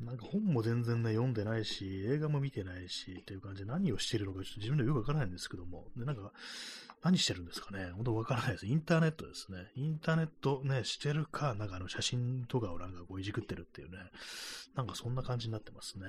[0.01, 6.33] なんか本も全然ね、読んでないし、映画も見てないし、っていう感じで何をしてるのかちょっと自分でよくわからないんですけども、で、なんか、
[7.03, 8.67] 何してるんですかね本当わからないです。
[8.67, 9.71] インターネットですね。
[9.77, 13.99] インターネットね、してるか、なんかあの写真とかをなんかこういじくってるっていうね、
[14.75, 16.07] なんかそんな感じになってますね。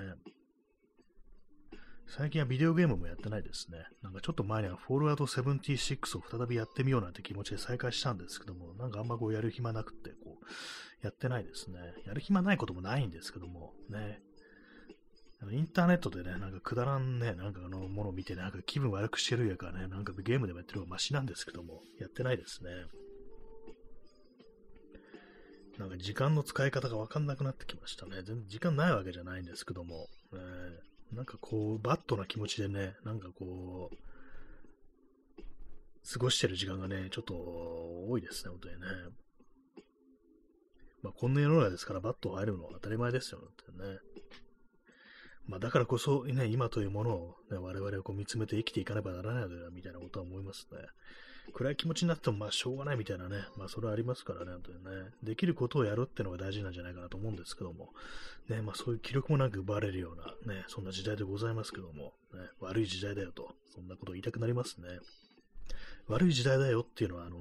[2.08, 3.84] 最近はビデオゲームもやってないですね。
[4.02, 10.44] なんかちょっと前にはフォールアウト76を再びやってみようなんて気持ちで再開したんですけども、なんかあんまこうやる暇なくって、こう、
[11.02, 11.78] やってないですね。
[12.06, 14.20] やる暇ないこともないんですけども、ね。
[15.50, 22.70] インターネットでね、なんかくだらんね、なんかあのものを見て、なんか気分悪くしてるやからね、なんかゲームでもやってる方がマシなんですけども、やってないですね。
[25.78, 28.16] なんか時間の使い方がわかんなくなってきましたね。
[28.16, 33.96] 全然時間ないわけじゃないんですけども、えー、なんかこう、バットな気持ちでね、なんかこう、
[36.12, 38.86] 過ごしてる時間がね、ちょっと多いですね、本当にね。
[41.02, 43.98] まあ、こんな世の中ですからバットを入るのは当たり前ですよ、ってね。
[45.46, 50.78] まあ、だからこそ、ね、今というものを、ね、我々はこう見つめて生きていかねばならないのでは、みたいなことは思いますね。
[51.52, 55.10] 暗い気持ちになっても、まあ、しょうがないみたいなね、まあ、それはありますからね、本当にね。
[55.22, 57.92] できることをやるってのが大事なんじゃないかなと思うんですけども、
[58.48, 64.86] ね、まあ、そういう気力もなく奪われるような、ね、そんな時代でございますけども、ね、悪い時代だよと、そんなことを言いたくなりますね。
[66.10, 67.36] 悪い時代だよっていうのは、あの、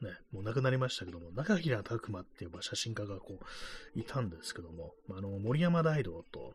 [0.00, 3.40] ね、もう亡くなりましたけども、中平拓馬っていう写真家がこ
[3.94, 6.52] う、いたんですけども、あの、森山大道と、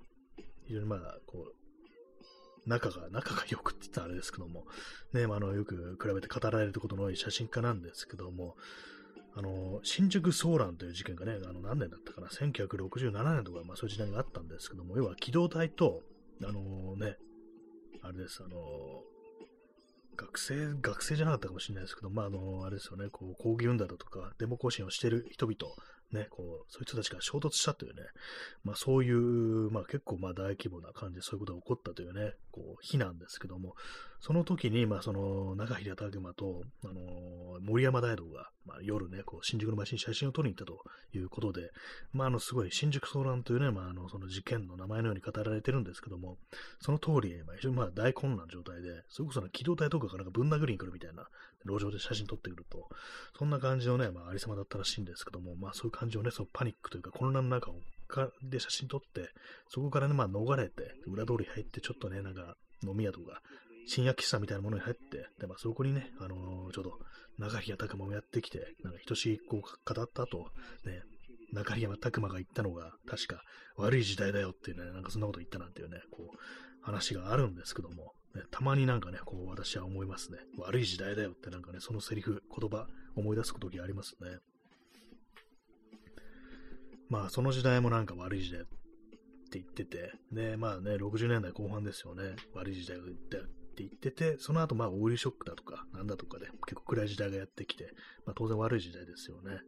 [0.68, 4.66] 非常にまあ、こう、仲が、仲が良くって言ったらあれですけども、
[5.14, 8.56] ね、まあ、あの、よく比べて語られることの多い写真家なんですけども、
[9.36, 16.02] あの、新宿騒乱という事件がね、あの、何年だったかな、1967年とか、まあそういう時代があったんですけども、要は機動隊と、
[16.44, 17.18] あのね、
[18.02, 18.58] あれです、あの
[20.20, 25.74] 学生、学生じゃなかったかもしれないですけど、まあ、あの、あれですよね、こう、抗議運動だとか、デモ行進をしている人々、
[26.12, 28.02] ね、こう、そういう人たちが衝突したというね、
[28.64, 33.76] まあ、そういう、まあ、結構、まあ、大規模な感じでそういうことが起こったというね、こう、日なんですけども、
[34.20, 40.84] その時に、まあ、その、中平拓馬と、あのー、森山大道が、まあ、夜ね、こう、新宿の街に写真を撮りに行ったと
[41.18, 41.72] いうことで、
[42.12, 46.38] まあ、あの、すごい、新宿騒乱というね、まあ、あの、その事件の名前のように語られてるんですけども、
[46.82, 51.28] その通り、まあ、非常にまあ、大混乱状態で、それこそ、機動隊とかがなんかぶん殴りに来るみたいな、
[51.66, 52.88] 路上で写真撮ってくると、
[53.38, 57.76] そんな感じのね、まあ、ありさまだったらしいんですけども、まあ、そういう感じをね、そのパニックというか、混乱の中を
[58.10, 59.30] かで写真撮って、
[59.70, 63.42] そこからね、まあ、逃れて、裏通り入って、ちょっとね、なんか、飲み屋とか、
[63.86, 67.00] 深夜喫茶みたいなものに入って、で、まあ、そこにね、あのー、ちょうど、
[67.38, 70.52] 中平拓馬もやってきて、なんか、ひとしこう語った後、
[70.86, 71.02] ね、
[71.54, 73.42] 中平拓馬が言ったのが、確か、
[73.78, 76.38] 悪い時代だよっていうね、なんかそんなこと言ったなんていうね、こう、
[76.82, 78.14] 話があるんですけども、
[78.52, 80.40] たまになんかね、こう、私は思いますね。
[80.58, 84.38] 悪い時代だよってなんかね、そのセリフ、言葉、思い出す時ありますね。
[87.10, 88.64] まあ、その時代もなんか悪い時代っ
[89.52, 92.36] て言ってて、ね、まあね、60年代後半ですよね。
[92.54, 93.08] 悪い時代がっ
[93.80, 97.94] て言ってて、その後まあオイルショックだとか、なんだとかで結構暗い時代がやってきて、
[98.26, 99.62] まあ当然悪い時代ですよね。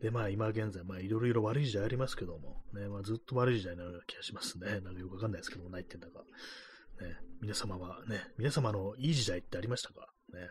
[0.00, 4.80] で、まあ今現在、まあいろいろ悪い時代ありますけども、ね、まあずっと悪い時代なような気がしますね。
[4.80, 6.24] なんかよくわかんないですけども、ないってんだか。
[7.00, 10.08] ね、皆様はね、皆様のいい時代ってありましたか？
[10.32, 10.50] ね。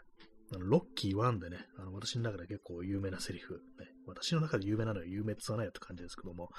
[0.54, 6.52] あのロッキー1でね、あの私の中で結構有名なセリフ、ね、私の中で有名なのは有名って言わないよって感じですけども、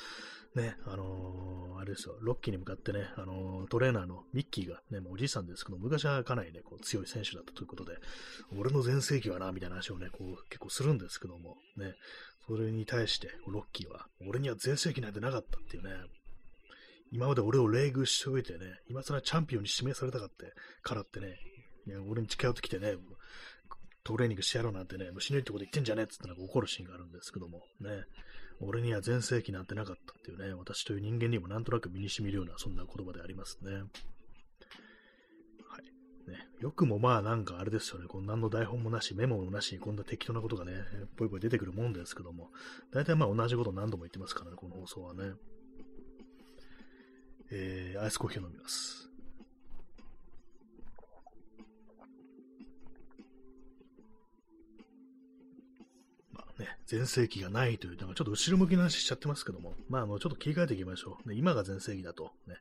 [0.56, 7.92] ね、あのー、あれですよ、ロッキーに向かってね、あのー、トレーナーのミッキーがね、もうおじいさんですけど、昔はかなりね、こう強い選手だったということで、
[8.58, 11.94] 俺の全盛期はな、みたいな話をね、こう結構するんですけども、ね、
[12.48, 15.90] それに対して、ロッキーは、俺には全盛期なんてなかったっていうね、
[17.12, 20.52] 今まで俺を冷遇しておいてね、今更チャンピオンに指名されたかって
[20.82, 21.38] からってね、
[21.86, 22.94] いや俺に近寄ってきてね、
[24.02, 28.04] トレーニングしてやろうなんてね、虫のいってこと言ってんじゃねえっつってなんか怒るシーンがあるんですけども、ね、
[28.60, 33.72] 俺には全盛期なんてなかったっていうね、私という人間にもなんとなく身に染みるような、そんな言葉でありますね。
[33.72, 33.82] はい。
[36.30, 40.72] ね、よくもまあなんかあれですよね、こん何の台本もなし、メモもなしにこんな適当なことがね、
[41.16, 42.50] ぽいぽい出てくるもんですけども、
[42.92, 45.32] 大体まあ同じこと何度も言ってますからね、この放送はね。
[47.50, 49.06] えー、アイスコーヒーを飲みます。
[56.58, 61.28] ね、全盛期がないという、なんかちょっと後ろ向きな話しちゃってますけども、まあ、あの、ちょっと切り替えていきましょう。
[61.28, 62.56] ね、今が全盛期だと、ね、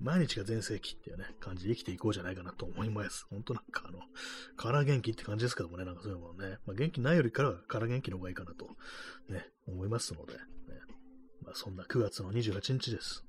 [0.00, 3.26] 毎日が全盛期っていうね、感じで生きていこうじゃないかなと思います。
[3.30, 4.00] 本当なんかあの、
[4.56, 8.66] から元気って感じですけどもね、なんかそういうものね、まあ、元気ないよりからはから元気の方がいいかなと、
[9.28, 10.40] ね、思いますので、ね、
[11.44, 13.25] まあ、そんな9月の28日です。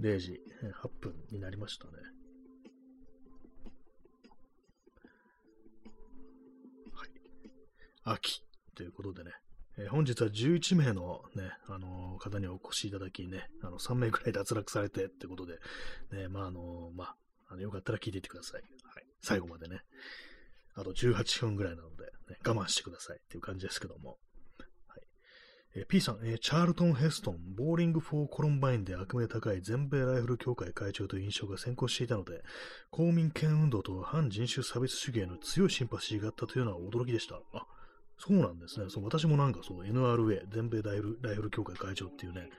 [0.00, 0.40] 0時
[0.82, 1.92] 8分になりましたね。
[6.92, 7.08] はい。
[8.04, 8.42] 秋。
[8.74, 9.30] ということでね、
[9.78, 15.58] えー、本日は11名のね、あのー、方にお越しいただきね、あの、3名くらい脱落されてってことで、
[16.12, 17.16] ね、まあ、あのー、まあ、
[17.48, 18.62] あの、よかったら聞いていってください。
[18.62, 19.04] はい。
[19.22, 19.80] 最後までね。
[20.74, 24.18] あと18分ぐらいなので、ね、我慢してくださいっていう感じですけども。
[25.74, 32.42] え、P さん、え、チャールトン・ヘストン、ボーリング・フォー・コロンバインで悪名高い全米ライフル協会会長という印象が先行していたので、
[32.90, 37.40] 公民権運動と反人種差別主義への強いシンパシーがあったというのは驚きでした。
[37.54, 37.66] あ、
[38.18, 38.90] そうなんですね。
[38.90, 42.50] そう私もなんかそう、NRA、全米ライフライフル協会会長っていうね、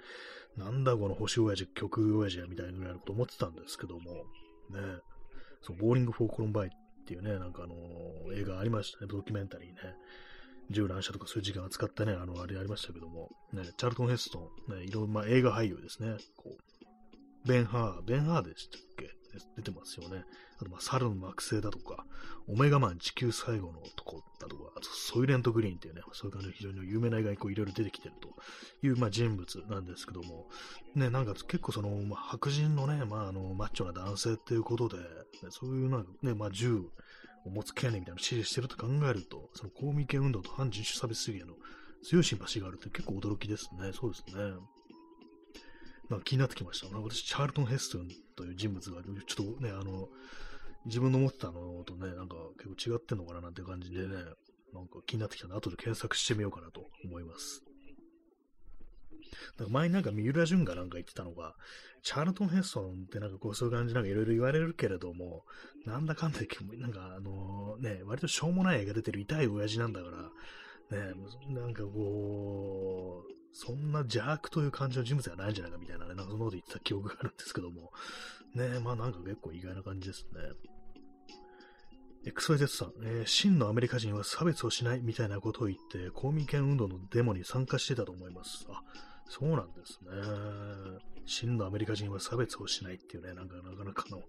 [0.57, 4.79] なんだこの星親父、曲親父やみたいなぐらいのこと思ってたんですけども、ね、
[5.61, 9.75] そう、ボーリング・フォー・コロンバインっていうね、なんかあのー、映画ありましたね、ドキュメンタリーね。
[10.69, 19.09] 銃乱射とかそういう事件を扱ったね、あの、あれありましたけども、ね、チャールトン・ヘストン、ね、いろんな、映画俳優ですね、こう、ベン・ハー、ベン・ハーでしたっけ？
[19.57, 20.23] 出てますよね。
[20.61, 22.05] あと、まあ、猿の惑星だとか、
[22.47, 28.29] オメガマン地球最後の男だとか、あと、ソイレントグリーンっていうね、そういう感じで非常に有名な映画にこういろいろ出てきてると
[28.85, 30.49] いう、まあ、人物なんですけども、
[30.93, 35.03] ね、なんか結構その、まあ、白人のね、まあ、あの、マッチョな男性っていうことで、ね、
[35.49, 36.83] そういうなんかね、まあ、銃
[37.45, 41.53] を持つ権利みたいなのを支持してると考えると、その公民権運動と反人種差別主義への
[42.03, 43.91] 強いシンパシーがあるって結構驚きですね。
[43.93, 44.43] そうですね。
[46.09, 46.95] なんか気になってきました。
[46.97, 50.09] 私、チャールトン・ヘストンという人物が、ちょっとね、あの、
[50.85, 52.35] 自分の思ってたのとね、なんか
[52.75, 54.15] 結構違ってんのかななんて感じでね、
[54.73, 57.63] なんか気になってきたので、後で検索してみようかなと思います。
[59.57, 61.55] なんか前になんか三浦淳がなんか言ってたのが、
[62.03, 65.45] チャールトン・ヘストンってなんかこうそういう感じなんかいろいろ言われるけれども、
[65.85, 66.39] なんだかんだ
[66.79, 70.09] なんかあのね、割としょうもない映画出てる痛い親父なんだか
[70.91, 71.13] ら、ね、
[71.49, 77.91] なんかこう、そんな邪悪という感じの人物がないんじゃないかみたいなね、なんかそんなこと言ってた記憶があるんですけども、
[78.55, 80.41] ね、まあなんか結構意外な感じですね。
[82.25, 88.65] XYZ さん、えー、真のアメリカ人は差別をしないみたいなことを言って、公民権運動のデモに参加してたと思います。
[88.69, 88.81] あ、
[89.33, 90.11] そうなんですね。
[91.25, 94.21] 真のアメリカ人は差別をしないっていうね、なんかなかなかの、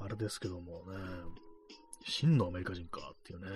[0.00, 0.96] あれですけどもね、
[2.04, 3.46] 真のアメリカ人かっていうね、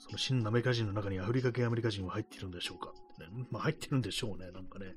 [0.00, 2.90] その真のアメリカ人の中にアフリカ系アメリカ人は入ってるんでしょうか。
[2.90, 4.96] ってね、まあ入ってるんでしょうね、なんかね。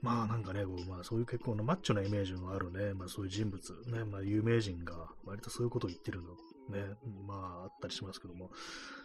[0.00, 6.30] まあなんかね、まあそういう結構なマッチョなイメージのあるね、まあそういう人物、ね、まあ有名人が割とそういうことを言ってるの、
[6.70, 6.94] ね、
[7.26, 8.50] まああったりしますけども、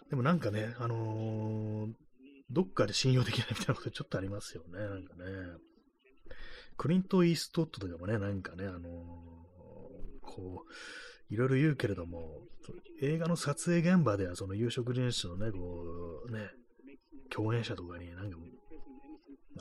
[0.10, 1.92] でもなんかね、あのー、
[2.52, 5.24] どっかで信用できないみたいなことちょっとありますよね、なんかね。
[6.78, 8.82] クリント・イーストウッドとかもね、なんかね、あのー、
[10.22, 12.42] こう、いろいろ言うけれども、
[13.02, 15.84] 映画の撮影現場ではその有色人種のね、こ
[16.28, 16.50] う、ね、
[17.30, 18.38] 共演者とかになんか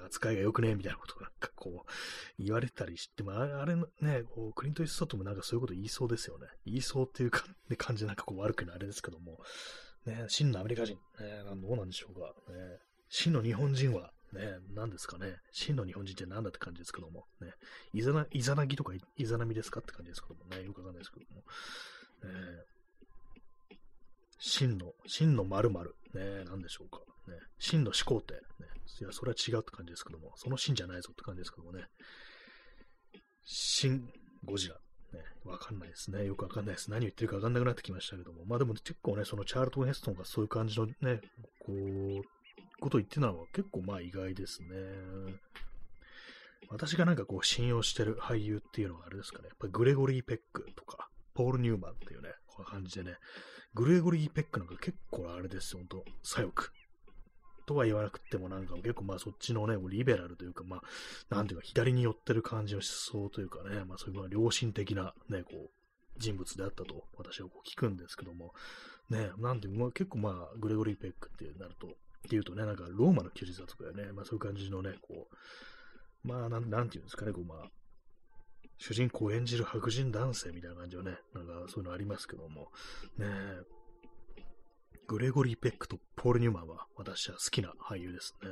[0.07, 3.85] 扱いが良くねえみたいなことがなんかこう言われたりして、まあ、あれね、
[4.35, 6.47] こうクリント・イーストウッドもなんかそういうこと言いそうですよね。
[6.65, 9.39] 言いそうっていうか、ね、感じでなんかこう悪くないあれですけども、
[10.07, 12.79] ね、真のアメリカ人、ね、どうなんでしょうか、ね、
[13.09, 17.53] 真の日本人は、ね、何ですかね、真の日本人って何だって感じですけども、ね、
[17.93, 22.65] いざな、いざなぎとかいざなみですかって感じですけどもね、よくわかんないですけども、ね、
[24.39, 26.99] 真の、真の〇〇、ね、何でしょうか、
[27.31, 28.41] ね、真の始皇帝、ね、
[29.01, 31.85] いや、それは違うって感じですけども、その真じゃないぞって感じですけどもね、
[33.45, 34.09] 真
[34.45, 34.77] ゴジラ、
[35.13, 36.25] ね、わかんないですね。
[36.25, 36.91] よくわかんないです。
[36.91, 38.45] 何言ってるかわかんなくなってきましたけども。
[38.45, 41.21] まあでも結構ね、そのチャールトン・ヘストンがそういう感じのね、
[41.61, 42.23] こう、
[42.81, 44.69] ことを言ってたのは結構まあ意外ですね。
[46.69, 49.49] 私がなんかこう信用してる俳優っていうのはあれですかね。
[49.49, 53.17] やっぱりグレゴリー・ペックとか、ポール・ニューマンっていうね、こんな感じでね、
[53.75, 56.71] グレゴリー・ペックなんか結構あれですよ、ほんと、左翼。
[57.71, 65.71] とは言わなくてもなんか結構まあそっちのね、リベラルというかまあ、なんていうか左に寄ってる感じの思想というかね、まあそういう良心的なね、こう、
[66.19, 68.55] 人物であったと私はこう聞くんですけども、
[69.09, 71.91] ね、なんていう、まあ、結構まあ、グレゴリー・ペックってなると、っ
[72.29, 75.29] ていうとね、なんかローマの休日だとかね、まあそういう感じのね、こ
[76.25, 77.71] う、まあなん、なんていうんですかね、こうまあ、
[78.79, 82.73] 主人公を演じる白人男性みたいな感じのね、なんかそういうのありますけども、
[83.17, 83.27] ね
[85.11, 88.51] グレゴリー・ペックとポール・ニューマンは私は好きな俳優ですね。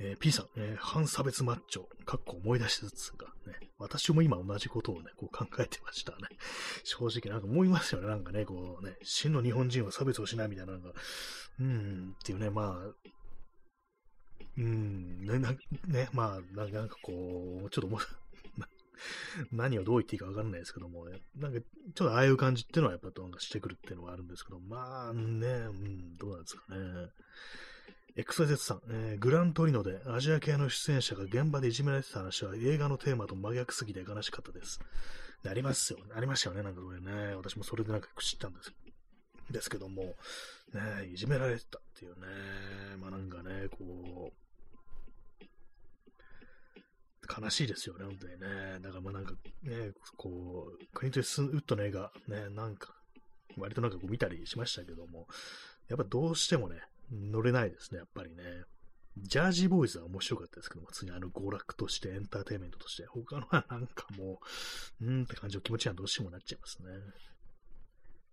[0.00, 6.18] えー、P さん、えー、反差別マッチョ、かっこ思い出しつつが、ね、私も今同じことをね、こう考えてましたね。
[6.82, 12.94] 正直なんか思いますよね、なんかね、こうね、真の日本人は差別をしないみたいな、なんか、うーん、っていうね、まあ、
[14.58, 15.52] うん、ね、な
[15.86, 18.00] ねまあ、なんかこう、ちょっともう
[19.52, 27.10] 何をどう言っていいかわかんないですけども、ね、なんか、ちょっとああいう感じっていうのはやっぱどんどんしてくるっていうのはあるんですけど、まあね、うん、どうなんですかね。
[28.16, 34.80] XYZ さん、えー、グラントリノでアジア系の出演者が現場でいじめられてた話は映画のテーマと真逆すぎて悲しかったです。
[35.48, 36.12] ありますよね。
[36.14, 36.62] ありましたよね。
[36.62, 37.34] なんかこれね。
[37.34, 38.72] 私もそれでなんか知ったんです
[39.50, 40.14] ですけども、ね、
[41.12, 42.26] いじめられてたっていうね。
[43.00, 44.49] まあなんかね、こう、
[47.38, 48.80] 悲しいですよね、本当にね。
[48.80, 52.94] だからまあなんかね、こう、クリント・イスウッドの映画、ね、なんか、
[53.56, 55.26] 割となんかこう見たりしましたけども、
[55.88, 56.76] やっぱどうしてもね、
[57.10, 58.42] 乗れないですね、やっぱりね。
[59.18, 64.40] ジャージーボーイズは面白かったですけども、次あの娯楽としてエンターテインメントとして、他のはなんかも
[65.00, 66.88] う、うんって感じの気持ちにはどうしてもなっちゃいますね。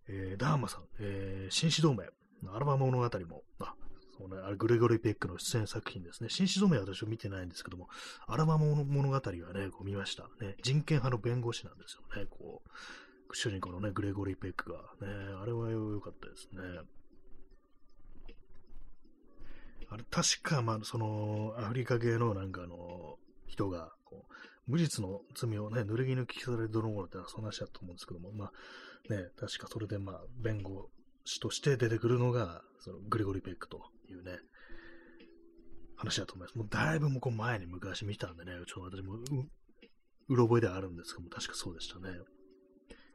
[0.09, 2.05] えー、ダーマさん、えー、紳士同盟
[2.43, 3.73] のアルバム物語も、あ、
[4.17, 6.29] そうね、あれグレゴリー・ペックの出演作品ですね。
[6.29, 7.87] 紳士同盟は私は見てないんですけども、
[8.25, 10.23] アラバム物語はね、こう見ました。
[10.41, 12.27] ね、人権派の弁護士なんですよね。
[12.29, 14.79] こう、主人公のね、グレゴリー・ペックが。
[15.01, 15.07] ね、
[15.41, 16.61] あれは良かったですね。
[19.89, 30.89] あれ、確か、まあ、その、アフリカ系のなんかあの、人が、こう、無実の罪をね、濡れ衣抜きされる泥棒ってそんな話だと思うんですけども、まあ、ね、確かそれでまあ、弁護
[31.23, 33.81] 士として出てくるのが、そのグレゴリー・ペックと
[34.11, 34.39] いうね、
[35.95, 36.57] 話だと思います。
[36.57, 39.23] もうだいぶもうこう前に昔見たんでね、ちょっと私もう、
[40.29, 42.09] うろ覚えではあるんですけども、確かそうでしたね。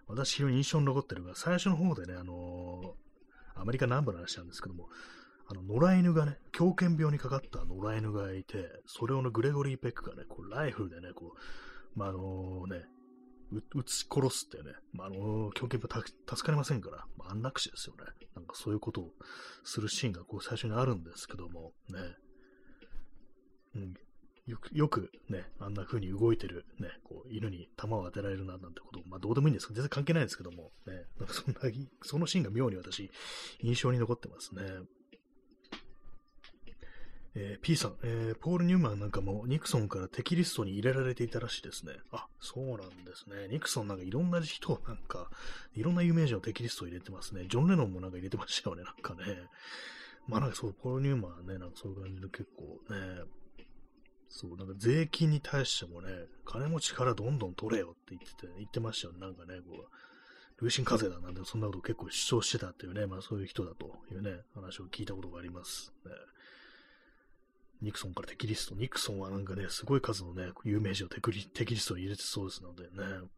[0.06, 4.88] 私、非常に印象に残ってるのが、最初の方でね、あのー、アメリカ南部の話なんですけども、
[5.48, 12.84] あの、野良犬がね、狂犬病にかかった野良犬がいて、それをのグレゴリー・ペックがね、こうライフルでね、こう、まあ、あのね、
[13.52, 18.04] 撃ち殺すってね、まあ、あの、狂犬病助かりませんから、まあ、安楽死ですよね。
[18.34, 19.10] なんかそういうことを
[19.64, 21.98] するシーンがこう最初にあるんですけども、ね、
[23.74, 23.94] うん、
[24.46, 31.60] よく、よくね、あんな風に動いてるね、こう、犬に弾を当てられるな、なんてこと、まあどうでもいいんですけど、全然関係ないですけども、ね、なんかそんな、
[32.02, 33.10] そのシーンが妙に私、
[33.60, 34.62] 印象に残ってますね。
[37.34, 41.94] えー、P さん、えー、ポール・ニューマンなんかもニクソンから敵リストに入れられていたらしいですね。
[42.10, 43.48] あ、そうなんですね。
[43.50, 45.30] ニクソンなんかいろんな人をなんか、
[45.74, 47.46] いろんな有名人を敵リストを入れてますね。
[47.48, 49.48] ジョン・レノンもなんか入れてましたよね、なんかね。
[50.28, 52.64] まあなんかそう、ポール・ニューマンね、なんかそういう感じで結構
[52.94, 53.24] ね、
[54.28, 56.08] そう、なんか税金に対してもね、
[56.44, 59.20] 金持ちからどんどん取れよって言ってて、言ってましたよね。
[59.20, 59.86] なんかね、こ
[60.60, 65.92] う、累進課税だなんて、そんなこと結構主張してたっていうね、まあそういう人だというね、話を聞いたことがあります。
[66.06, 66.12] ね、
[67.82, 68.74] ニクソンからテキリスト。
[68.74, 73.28] ニクソンはなんかね、すごい数のね、有名人をテテキリストに入れてそうですのでね。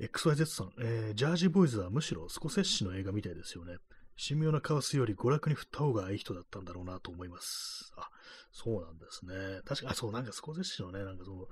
[0.00, 3.76] XYZ さん、えー、ジャージーボーイズはむしろスコセッシの映画みたいですよね。
[4.16, 7.92] 神妙なカワスより娯楽に振った方がいい人だったんだろうなと思います。
[7.96, 8.08] あ、
[8.52, 9.60] そうなんですね。
[9.64, 11.48] 確か、あ、そう、なんかスコセッシのね、なんかその、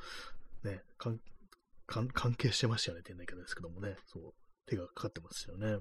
[0.71, 4.33] ね、関係してましたよねって言うんだけですけどもね、そう、
[4.67, 5.79] 手がかかってますよね。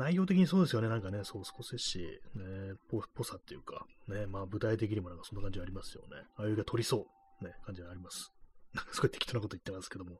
[0.00, 1.98] 内容的にそうですよね、なんかね、そう、スコセッシ、
[2.34, 6.16] ね、ぽ、ぽさっていうか、ね、まあ舞台的にもなんかそんな感じありますよね。
[6.36, 7.06] ああいうが取りそ
[7.42, 8.32] う、ね、感じがあります。
[8.72, 10.12] なんかすごい適当なこと言ってますけども。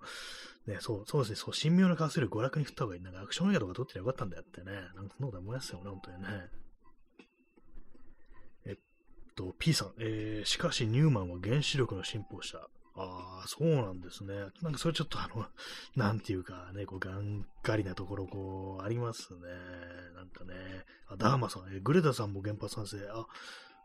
[0.67, 3.03] ね、そう、そうですね、そう、神妙な顔する娯楽に振った方がいい。
[3.03, 4.73] なんかアクション映画とか撮ってりゃよかったんだよってね。
[4.95, 6.29] なんかそんなこと思いますよね、本当にね。
[8.67, 8.77] えっ
[9.35, 12.59] と、P さん、えー、しかしニューマンは原子力の進歩者。
[13.03, 14.35] ああ、そうなんですね。
[14.63, 15.47] なんかそれちょっとあの、
[15.97, 19.41] なんていうかね、こう、がんがりなところ、こう、ありますね。
[20.15, 20.55] なんかね。
[21.09, 23.09] あ、ダーマさん、えグレタさんも原発賛成。
[23.11, 23.27] あ、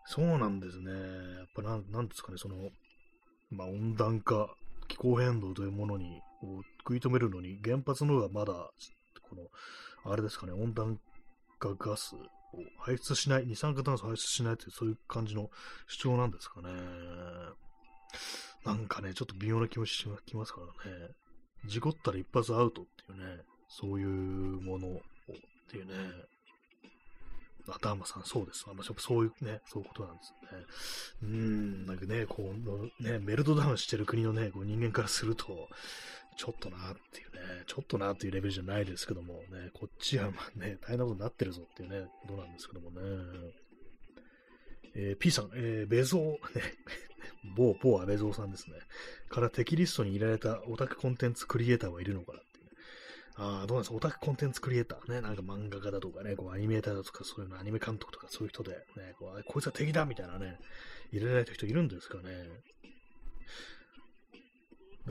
[0.05, 0.91] そうなんですね。
[0.91, 2.69] やっぱなん、なんですかね、その、
[3.49, 4.55] まあ、温暖化、
[4.87, 8.53] 気候変動というものに、こう、食い止めるのに、原発の方がまだ、
[9.21, 10.99] この、あれですかね、温暖
[11.59, 12.19] 化ガスを
[12.79, 15.49] 排出しない、二酸化炭素排出しないという、そういう感じの
[15.87, 16.69] 主張なんですかね。
[18.65, 21.07] なんかね、ちょっと微妙な気持ちしますからね。
[21.65, 25.01] 事故ったら一発アウトっていうね、そういうものをっ
[25.69, 25.93] ていうね。
[27.67, 28.65] あ、ダーマさん、そうです。
[28.67, 30.65] あまあ、そういうね、そういうことなんですよね。
[31.23, 32.53] うん、なんかね、こ
[32.99, 35.67] う、ね、メルトダウンしてる国のね、こう人間からすると、
[36.37, 43.01] ちょっとなっていうね、ちょっとなっていうレベルじゃないですけどもね、こっちはまあね、大変なことになってるぞっていうね、ことなんですけどもね。
[44.95, 46.37] えー、P さん、えー、ベゾー、ね、
[47.55, 48.77] 某、某安倍蔵さんですね。
[49.29, 52.71] からテキリストに入れられたオタクコンテンツクリエイターはいるのかなっていう、ね。
[53.35, 53.95] ああ、どうなんですか？
[53.95, 55.21] オタクコンテンツクリエイターね。
[55.21, 60.59] なんか漫画家だとかね、こうアニメーターだとか、そういうのアニメ監督とかそういう人で、ね、こうこいつは敵だみたいなね、
[61.11, 62.63] 入れられた人いるんですかね。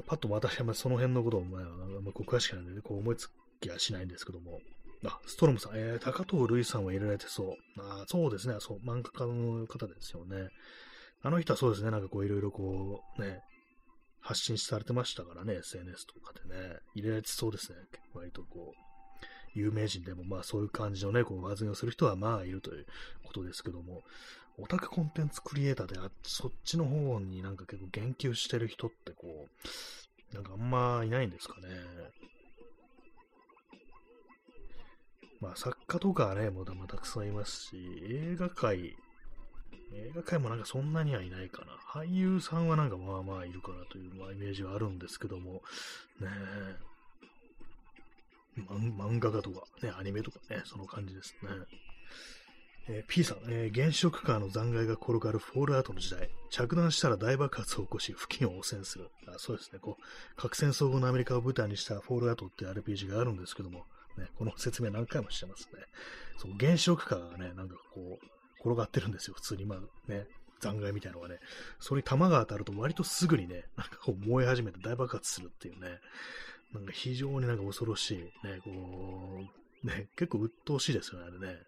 [0.06, 1.68] パッと私はその辺のことを、まあ、あん
[2.02, 3.30] ま詳しくないんで、こう思いつ
[3.60, 4.60] きはしないんですけども。
[5.06, 7.56] あ、ストロムさん、えー、高藤瑠衣さんは入れられてそう。
[7.78, 10.48] あそうですね、そう、漫画家の方ですよね。
[11.22, 13.40] あの人はそうですね、なんかこういろいろこう、ね、
[14.20, 17.78] 発信されてましたからね、SNS とかでね、入れられてそうですね、
[18.14, 18.84] 割とこう、
[19.54, 22.86] 有名人でもまあそういう感じのね、こう発言をする人はまあいるという
[23.24, 24.02] ことですけども、
[24.58, 29.46] オタクコンテンツクリエイターであそっちの方になんか結構言及してる人ってこ
[30.32, 31.68] う、なんかあんまいないんですかね。
[35.44, 37.76] まあ作家とかはね、もうたくさんいますし、
[38.08, 38.96] 映画界
[39.92, 41.72] 映画界もなんかそんなにはいないかな。
[42.02, 45.62] 俳優さんはなんかまあまあいるかなという、まあ、イメージはあるんですけども、
[46.20, 46.28] ね
[48.56, 51.48] 漫画家とか、ね、アニメとかね、その感じですね。
[52.86, 59.08] えー、P さん、えー、原子力カーの残骸が転がるフォールアウトの時代、着弾したら大爆発を起こし、付近を汚染する。
[59.26, 63.86] あそうですね、こう、核戦争後のアメリカを舞台にしたフォールアウトって RPG があるんですけども、
[64.18, 65.80] ね、この説明何回もしてますね。
[66.38, 68.26] そう、原子力カーがね、なんかこう、
[68.60, 69.34] 転がってるんですよ。
[69.34, 70.26] 普通に、まあね、
[70.60, 71.38] 残骸みたいなのがね。
[71.78, 75.98] それに弾が当たると割とすぐにね、なんかこう燃え始めて大爆発するっていうね。
[76.72, 78.70] なんか非常になんか恐ろしい、ね、こ
[79.82, 81.58] う、ね、結構鬱陶しいですよね、あれね。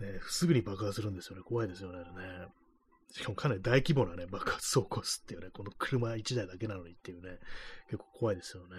[0.12, 1.42] ね、すぐに爆発するんですよね。
[1.42, 2.48] 怖いですよね、あれね。
[3.10, 7.38] しかもかなり大規模なね、爆発を起こすっていうね、この車1台だけなのにっていうね、
[7.86, 8.76] 結構怖いですよね。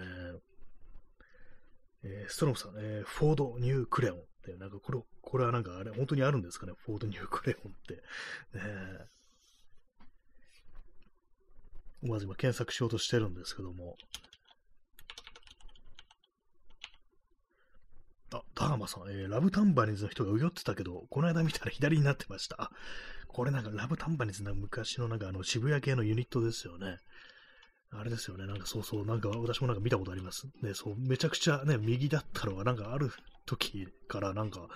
[2.02, 7.94] えー、ストロムさん、えー、フォード・ニュー・クレオンってなんかこれ、これはなんかあれ、本当にあるんですかね、フォードニュークレヨンって。
[8.58, 9.10] ね
[12.02, 13.96] 思わず今検索しようとしてるんですけども。
[18.32, 22.70] あ、ダーマさん、えー、ラブタンバニーズの人がうよってたけど、この間見たら左になってました。
[23.28, 26.96] これなんかラブタンバニーズの昔のなんかあの渋谷系のユニットですよね。
[27.92, 30.48] あれですよね、なんかそうそう、なんか私もなんか見たことあります。
[30.62, 33.10] ね、そう、めちゃくちゃね、右だったのがなんかある
[33.46, 34.68] 時からなんか、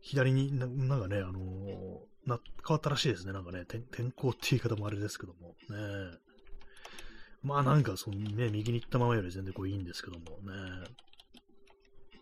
[0.00, 3.32] 左にななんかね、あのー、な、変わったらしいですね。
[3.32, 6.18] なんかね、天候って言い方もあれですけども、ね。
[7.42, 10.86] まあなんか、そのね、右に行ったままより全然こういいんですけどもね。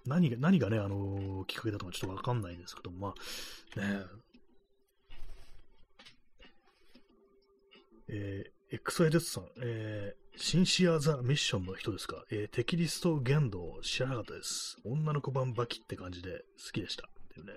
[0.07, 3.15] 何が、何がね、あのー、きっかけだとかちょっとわかんないですけども、ま
[3.77, 4.05] あ、ね。
[8.09, 14.77] えー、XYZ さん、えー、シンシア・ザ・ミッションの人ですか、えー、テキリスト言動知らなかったです。
[14.85, 17.07] 女の子版バキって感じで好きでした。
[17.07, 17.53] っていうね。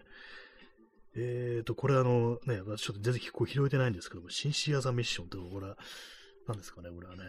[1.18, 5.78] えーと、これあの、ね、ちょっと全然こう拾えてないんですけども、シンシアザミッションってこれは、
[6.48, 7.24] 何ですかね、これはね。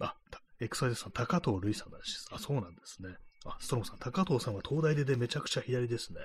[0.00, 0.16] あ、
[0.60, 2.26] エクサイズさん、高藤瑠衣さんらし。
[2.32, 3.14] あ、そうなんですね。
[3.44, 6.20] あ、ストロムさん、高藤さんは東大ででめちゃくちゃ左ですね。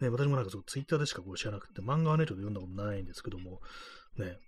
[0.00, 3.60] ね、私もなんかそう、ツイッターでしかこう知らなくて、漫画はね、ちょっと読んだことないんですけども、
[4.16, 4.38] ね、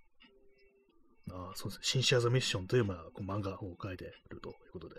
[1.29, 4.95] あそうですね、シンシアザミッションという、まあ、こう漫画を書いているということで、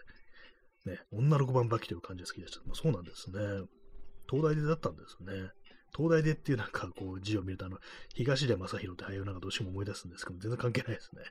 [0.86, 2.60] ね、女の子版バキという感じが好きでした。
[2.66, 3.38] まあ、そうなんですね。
[4.30, 5.50] 東大でだったんですね。
[5.94, 7.78] 東大でっていうなんかこう字を見るとあの、
[8.14, 11.22] 東出正宏って俳優なんかどうしても思い出すんですけど、全然関係ないですね。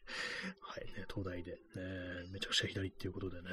[0.61, 1.57] はいね、東大で、ね、
[2.31, 3.49] めちゃくちゃ左っていうことでね、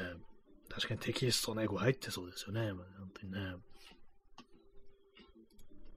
[0.68, 2.70] 確かにテキストね、こう入ってそうですよね。
[2.72, 2.84] 本
[3.14, 3.40] 当にね。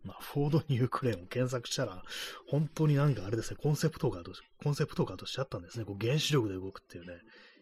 [0.04, 2.04] まあ、フォードニュークレーンを検索したら、
[2.47, 4.32] 本当になんかあれですね、コンセプトカーと、
[4.64, 5.86] コンセプトカーとしてあったんですね。
[5.86, 7.14] こう原子力で動くっていうね。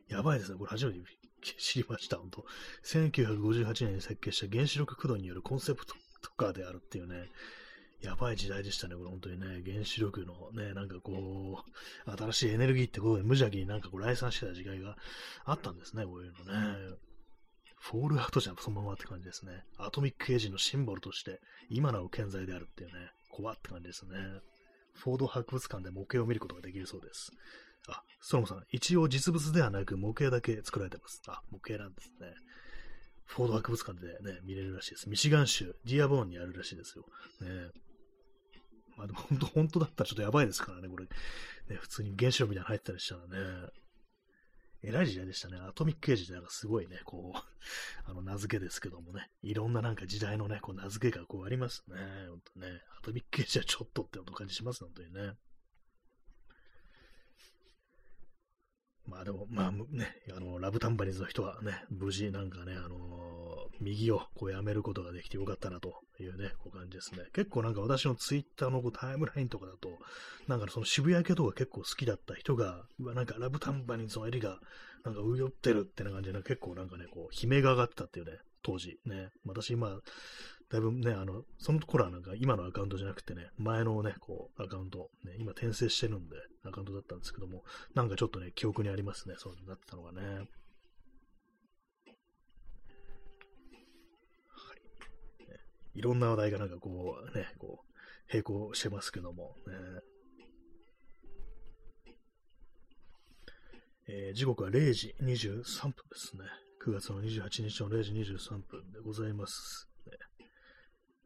[0.08, 0.58] やばいですね。
[0.58, 1.00] これ初めて
[1.58, 2.18] 知りました。
[2.18, 2.46] 本当
[2.84, 5.96] 1958年に設計した原子力駆動によるコンセプト
[6.38, 7.30] カーであるっていうね。
[8.02, 9.62] やばい時代でしたね、これ本当にね。
[9.66, 11.64] 原子力のね、なんかこ
[12.08, 14.96] う、新しいエネルギーってことで無邪気になんかこう来産してた時代が
[15.44, 16.96] あったんですね、こういうのね。
[17.80, 19.64] フォールアウトじゃん、そのままって感じですね。
[19.78, 24.18] アトミックエイジのシンボルとして、今なお健在であるっていうね、怖って感じですね。
[24.94, 27.32] フォード博物館で模型を見ることができるそうです。
[27.88, 31.22] あ、ストロムさん、一応実物ではなく模型だけ作られてます。
[31.28, 32.34] あ、模型なんですね。
[33.26, 35.10] フォード博物館でね、見れるらしいです。
[35.10, 37.06] ミシガン州、ディアボーンにあるらしいですよ。
[37.42, 37.70] ね
[38.98, 41.06] まあでも本当、本当だったらちょっとやばいですからね、これ。
[41.06, 41.10] ね、
[41.80, 43.70] 普通に原子炉みたいなの入ってたりしたらね。
[44.82, 45.58] 偉い時代でしたね。
[45.58, 47.40] アトミックエイジってなんかすごいね、こう、
[48.10, 51.98] あの名付けですけどもね、いろんななんか時代のね、こう名付けがこうありますね。
[52.30, 52.82] ほんとね。
[52.98, 55.34] アトミックエイジはちょっとって感じします、本当にね。
[59.10, 63.29] まあでも、まあね、あの、ラブタンバリンズの人はね、無事なんかね、あのー、
[63.80, 67.26] 右をこうやめることができてよかったなというね、こう感じですね。
[67.34, 69.98] 結構なんか私のツイッターのこうタイムラインとかだと、
[70.48, 74.60] なんかその渋谷系とか結構好きだった人が、うわ、なんかラブタンバリンズの襟が
[75.04, 80.00] なんかうよってるってな感じで、結構なんかね、こう、悲鳴が上がってたっていうね、当時ね、私今、
[80.70, 87.64] だいぶね、あの、その頃はなんか今のアカウントじゃなくてね、前のね、こう、アカウント、ね、今転生してるんで、アカウントだったんですけども、
[87.96, 90.48] なんかちょっとね、記憶にありますね、そうなってたのがね。
[96.00, 96.02] い。
[96.02, 99.74] ろんな話題がなんかこう、ね、こう、並行してますけども、ね。
[104.08, 106.44] えー、時刻は0時23分ですね。
[106.86, 109.90] 9月の28日の0時23分でございます。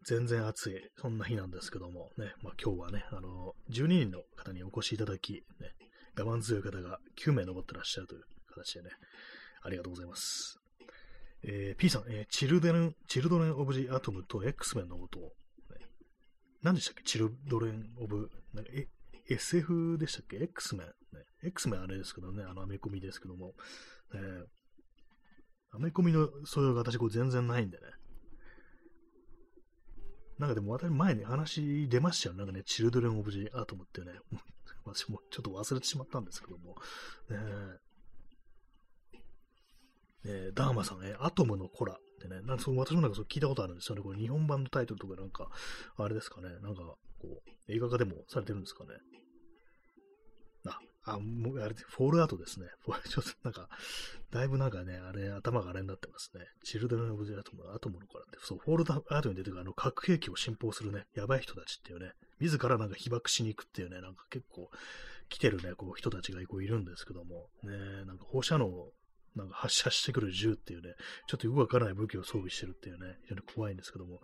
[0.06, 5.42] 全然暑い、そんな日なんですけども、ね、まあ、今日はね、あの、12人の方にお越しいただき、ね、
[6.18, 8.90] 我慢強い方が9名残ってらっしゃるという形でね、
[9.62, 10.63] ありがとうございます。
[11.46, 15.30] えー、P さん、えー、チルデン、チルドレン・オブ・ジ・アトムと X メンのことを、ね、
[16.62, 17.04] 何でしたっけ？
[17.04, 18.88] チルドレン・オブ、なんかえ
[19.30, 20.94] SF でしたっけ ?X メン、ね。
[21.44, 23.54] X メンあれですけどね、あのアメコミですけども、
[24.14, 24.46] えー、
[25.72, 27.84] アメコミの素養が私こう全然ないんでね、
[30.40, 32.36] なんかでも私前に話出ましたよ。
[32.36, 34.12] なんかね、チルドレン・オブ・ジ・アトムってね、
[34.86, 36.76] 私もちょっと忘れてしまったんですけども、
[37.30, 37.38] ね。
[37.40, 37.80] え、
[40.26, 44.02] ねダーマさんね、アトムのコラってね、なんかそう私もなんかそう聞いたことあるんですよね。
[44.02, 45.50] これ日本版のタイトルとかなんか、
[45.98, 46.84] あれですかね、なんか
[47.20, 48.90] こう、映画化でもされてるんですかね。
[50.66, 52.68] あ、あもう、あれ、フォールアウトですね。
[53.10, 53.70] ちょっとなんか、
[54.32, 56.46] だいぶなんかね、あれ、頭があれになってますね。
[56.64, 64.70] チルドレン・オブ・ジェ・アトム、アトムのからって、そう、フォールアウトに出てくるあの、核兵器を信奉するね、やばい人たちっていうね、自らなんか被爆しに行くっていうね、なんか結構、
[65.30, 68.68] 来てるね、こう、人たちがこういるんですけども、ね、なんか放射能
[69.36, 70.94] なんか発射してくる銃っていうね、
[71.28, 74.22] ちょっとよくわからない武器を装備してるっていうね、非常に怖いんですけども、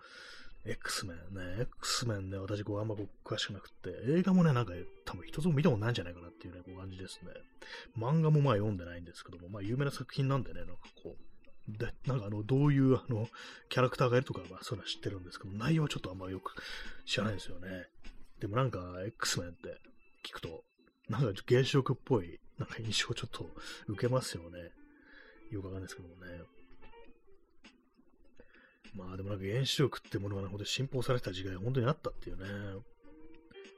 [0.65, 4.73] X メンね、X メンね、私こうあんまこう詳しくなくって、映画もね、なんか
[5.05, 7.31] 多分一つも見たことないんじゃないかなっていうね、こう感じですね。
[7.97, 13.27] 漫画もまあ読んでないんですけども、まあ有名な作品なんでね、なんかこう、で、なんかあの、どういうあの、
[13.69, 16.53] キャラクターがいるとか、まあそういうのは知ってるんですけど、内容はちょっとあんまよく
[17.05, 17.87] 知らないんですよね。
[18.39, 19.79] でもなんか X メンって
[20.25, 20.63] 聞くと、
[21.07, 23.49] なんか原子力っぽい、なんか印象ちょっと
[23.87, 24.71] 受けますよね。
[25.51, 26.41] よくわかんないですけどもね。
[28.95, 32.45] まあでもなんか原子力ってものが、ね、本当に信奉されてた時代が本当にあったっていうね。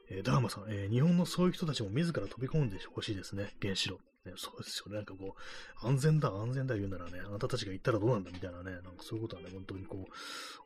[0.09, 3.99] えー、ダーマさん、えー、日本のそういう人たちも自ら飛び込んでほしいですね、原子炉。
[4.25, 4.97] ね、そうですよね。
[4.97, 5.35] なんかこ
[5.83, 10.05] う、安全だ、安全だ言うならね、あなたたちが言ったらどうなんだみたいなね、なんかそういうことはね、本当にこ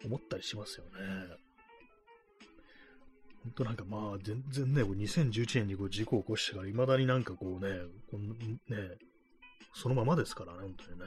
[0.04, 0.92] う、思ったりしますよね。
[3.44, 8.98] 本当なんかまあ、全然ね、2011年にこう事故を起こしてから、未だになんかこうね、このね、
[9.76, 11.06] そのままですからね、本当にね。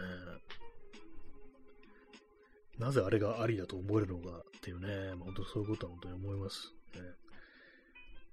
[2.79, 7.01] なぜあれがありだと思えるのかっていうね、まあ、本当そういうことは本当に思います、ね。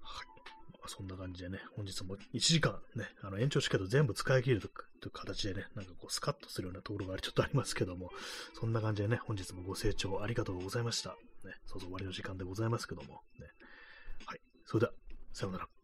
[0.01, 0.27] はい。
[0.73, 4.69] まあ、そんな感じでね、本日も1時間ね、あの延長チケット全部使い切るとい
[5.07, 8.11] う形でね、なんかこうスカッとするようなところがちょっとありますけども、
[8.53, 11.11] そんな感じでね、本日もご清聴ありがとうございました。
[11.45, 13.47] ね、そうそう終わりの時間でございますけども、ね。
[14.25, 14.41] はい。
[14.65, 14.93] それでは、
[15.31, 15.74] さようなら。